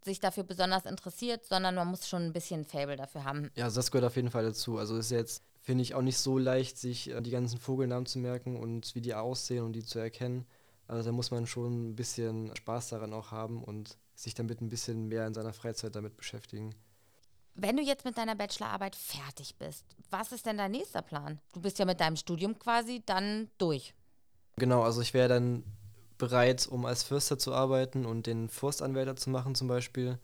sich 0.03 0.19
dafür 0.19 0.43
besonders 0.43 0.85
interessiert, 0.85 1.45
sondern 1.45 1.75
man 1.75 1.87
muss 1.87 2.07
schon 2.07 2.23
ein 2.23 2.33
bisschen 2.33 2.65
Fable 2.65 2.95
dafür 2.95 3.23
haben. 3.23 3.51
Ja, 3.55 3.65
also 3.65 3.77
das 3.77 3.91
gehört 3.91 4.05
auf 4.05 4.15
jeden 4.15 4.31
Fall 4.31 4.43
dazu. 4.43 4.77
Also 4.77 4.97
ist 4.97 5.11
jetzt, 5.11 5.43
finde 5.59 5.81
ich, 5.81 5.95
auch 5.95 6.01
nicht 6.01 6.17
so 6.17 6.37
leicht, 6.37 6.77
sich 6.77 7.09
äh, 7.09 7.21
die 7.21 7.31
ganzen 7.31 7.59
Vogelnamen 7.59 8.05
zu 8.05 8.19
merken 8.19 8.57
und 8.57 8.93
wie 8.95 9.01
die 9.01 9.13
aussehen 9.13 9.63
und 9.63 9.73
die 9.73 9.83
zu 9.83 9.99
erkennen. 9.99 10.45
Also 10.91 11.05
da 11.05 11.13
muss 11.13 11.31
man 11.31 11.47
schon 11.47 11.91
ein 11.91 11.95
bisschen 11.95 12.53
Spaß 12.53 12.89
daran 12.89 13.13
auch 13.13 13.31
haben 13.31 13.63
und 13.63 13.97
sich 14.13 14.33
damit 14.33 14.59
ein 14.59 14.67
bisschen 14.67 15.07
mehr 15.07 15.25
in 15.25 15.33
seiner 15.33 15.53
Freizeit 15.53 15.95
damit 15.95 16.17
beschäftigen. 16.17 16.75
Wenn 17.55 17.77
du 17.77 17.81
jetzt 17.81 18.03
mit 18.03 18.17
deiner 18.17 18.35
Bachelorarbeit 18.35 18.97
fertig 18.97 19.55
bist, 19.55 19.85
was 20.09 20.33
ist 20.33 20.45
denn 20.45 20.57
dein 20.57 20.71
nächster 20.71 21.01
Plan? 21.01 21.39
Du 21.53 21.61
bist 21.61 21.79
ja 21.79 21.85
mit 21.85 22.01
deinem 22.01 22.17
Studium 22.17 22.59
quasi 22.59 23.01
dann 23.05 23.49
durch. 23.57 23.93
Genau, 24.57 24.81
also 24.83 24.99
ich 24.99 25.13
wäre 25.13 25.29
dann 25.29 25.63
bereit, 26.17 26.67
um 26.67 26.85
als 26.85 27.03
Förster 27.03 27.39
zu 27.39 27.53
arbeiten 27.53 28.05
und 28.05 28.27
den 28.27 28.49
Forstanwälter 28.49 29.15
zu 29.15 29.29
machen 29.29 29.55
zum 29.55 29.69
Beispiel. 29.69 30.19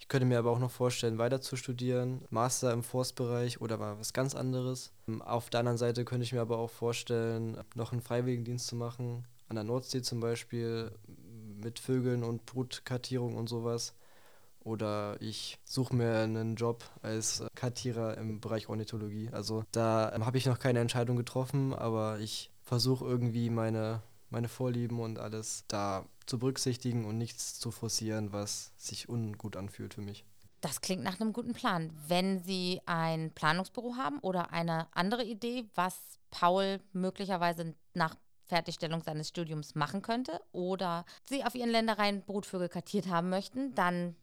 Ich 0.00 0.08
könnte 0.08 0.26
mir 0.26 0.40
aber 0.40 0.50
auch 0.50 0.58
noch 0.58 0.72
vorstellen, 0.72 1.18
weiter 1.18 1.40
zu 1.40 1.54
studieren, 1.54 2.24
Master 2.30 2.72
im 2.72 2.82
Forstbereich 2.82 3.60
oder 3.60 3.76
mal 3.76 4.00
was 4.00 4.12
ganz 4.12 4.34
anderes. 4.34 4.90
Auf 5.20 5.48
der 5.48 5.60
anderen 5.60 5.78
Seite 5.78 6.04
könnte 6.04 6.24
ich 6.24 6.32
mir 6.32 6.40
aber 6.40 6.58
auch 6.58 6.70
vorstellen, 6.70 7.56
noch 7.76 7.92
einen 7.92 8.02
Freiwilligendienst 8.02 8.66
zu 8.66 8.74
machen, 8.74 9.24
an 9.48 9.56
der 9.56 9.64
Nordsee 9.64 10.02
zum 10.02 10.20
Beispiel, 10.20 10.92
mit 11.60 11.78
Vögeln 11.78 12.22
und 12.22 12.46
Brutkartierung 12.46 13.36
und 13.36 13.48
sowas. 13.48 13.94
Oder 14.60 15.16
ich 15.20 15.58
suche 15.64 15.94
mir 15.94 16.18
einen 16.18 16.56
Job 16.56 16.84
als 17.02 17.44
Kartierer 17.54 18.18
im 18.18 18.40
Bereich 18.40 18.68
Ornithologie. 18.68 19.30
Also 19.32 19.64
da 19.72 20.12
habe 20.20 20.38
ich 20.38 20.46
noch 20.46 20.58
keine 20.58 20.80
Entscheidung 20.80 21.16
getroffen, 21.16 21.72
aber 21.72 22.18
ich 22.18 22.50
versuche 22.62 23.04
irgendwie 23.04 23.50
meine, 23.50 24.02
meine 24.30 24.48
Vorlieben 24.48 25.00
und 25.00 25.18
alles 25.18 25.64
da 25.68 26.04
zu 26.26 26.38
berücksichtigen 26.38 27.06
und 27.06 27.16
nichts 27.16 27.58
zu 27.58 27.70
forcieren, 27.70 28.32
was 28.32 28.72
sich 28.76 29.08
ungut 29.08 29.56
anfühlt 29.56 29.94
für 29.94 30.02
mich. 30.02 30.24
Das 30.60 30.80
klingt 30.80 31.04
nach 31.04 31.20
einem 31.20 31.32
guten 31.32 31.54
Plan. 31.54 31.92
Wenn 32.08 32.40
Sie 32.40 32.80
ein 32.84 33.30
Planungsbüro 33.30 33.94
haben 33.96 34.18
oder 34.18 34.52
eine 34.52 34.88
andere 34.94 35.24
Idee, 35.24 35.64
was 35.76 35.96
Paul 36.30 36.80
möglicherweise 36.92 37.74
nach 37.94 38.16
Fertigstellung 38.48 39.02
seines 39.02 39.28
Studiums 39.28 39.74
machen 39.74 40.02
könnte 40.02 40.40
oder 40.52 41.04
Sie 41.24 41.44
auf 41.44 41.54
Ihren 41.54 41.70
Ländereien 41.70 42.22
Brutvögel 42.22 42.68
kartiert 42.68 43.08
haben 43.08 43.28
möchten, 43.28 43.74
dann 43.74 44.16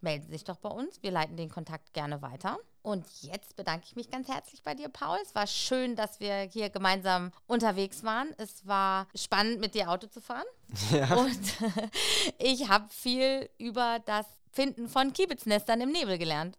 melden 0.00 0.26
Sie 0.26 0.32
sich 0.32 0.44
doch 0.44 0.56
bei 0.56 0.70
uns. 0.70 1.02
Wir 1.02 1.10
leiten 1.10 1.36
den 1.36 1.50
Kontakt 1.50 1.92
gerne 1.92 2.22
weiter. 2.22 2.58
Und 2.82 3.04
jetzt 3.22 3.56
bedanke 3.56 3.84
ich 3.86 3.96
mich 3.96 4.10
ganz 4.10 4.28
herzlich 4.28 4.62
bei 4.62 4.74
dir, 4.74 4.88
Paul. 4.88 5.18
Es 5.22 5.34
war 5.34 5.46
schön, 5.46 5.96
dass 5.96 6.20
wir 6.20 6.40
hier 6.40 6.70
gemeinsam 6.70 7.32
unterwegs 7.46 8.02
waren. 8.04 8.32
Es 8.38 8.66
war 8.66 9.08
spannend, 9.14 9.60
mit 9.60 9.74
dir 9.74 9.90
Auto 9.90 10.06
zu 10.06 10.20
fahren. 10.20 10.46
Ja. 10.92 11.14
Und 11.16 11.40
ich 12.38 12.68
habe 12.68 12.88
viel 12.88 13.50
über 13.58 13.98
das 14.06 14.26
Finden 14.52 14.88
von 14.88 15.12
Kiebitznestern 15.12 15.80
im 15.80 15.92
Nebel 15.92 16.18
gelernt. 16.18 16.58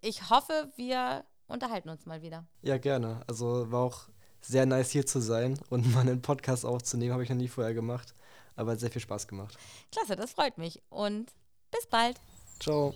Ich 0.00 0.30
hoffe, 0.30 0.72
wir 0.76 1.24
unterhalten 1.46 1.88
uns 1.88 2.06
mal 2.06 2.22
wieder. 2.22 2.46
Ja, 2.62 2.78
gerne. 2.78 3.22
Also 3.28 3.70
war 3.70 3.80
auch 3.80 4.08
sehr 4.40 4.66
nice 4.66 4.90
hier 4.90 5.06
zu 5.06 5.20
sein 5.20 5.58
und 5.68 5.92
mal 5.92 6.00
einen 6.00 6.22
Podcast 6.22 6.64
aufzunehmen, 6.64 7.12
habe 7.12 7.22
ich 7.22 7.30
noch 7.30 7.36
nie 7.36 7.48
vorher 7.48 7.74
gemacht. 7.74 8.14
Aber 8.56 8.72
hat 8.72 8.80
sehr 8.80 8.90
viel 8.90 9.00
Spaß 9.00 9.26
gemacht. 9.26 9.56
Klasse, 9.92 10.16
das 10.16 10.32
freut 10.32 10.58
mich. 10.58 10.82
Und 10.90 11.32
bis 11.70 11.86
bald. 11.86 12.20
Ciao. 12.58 12.92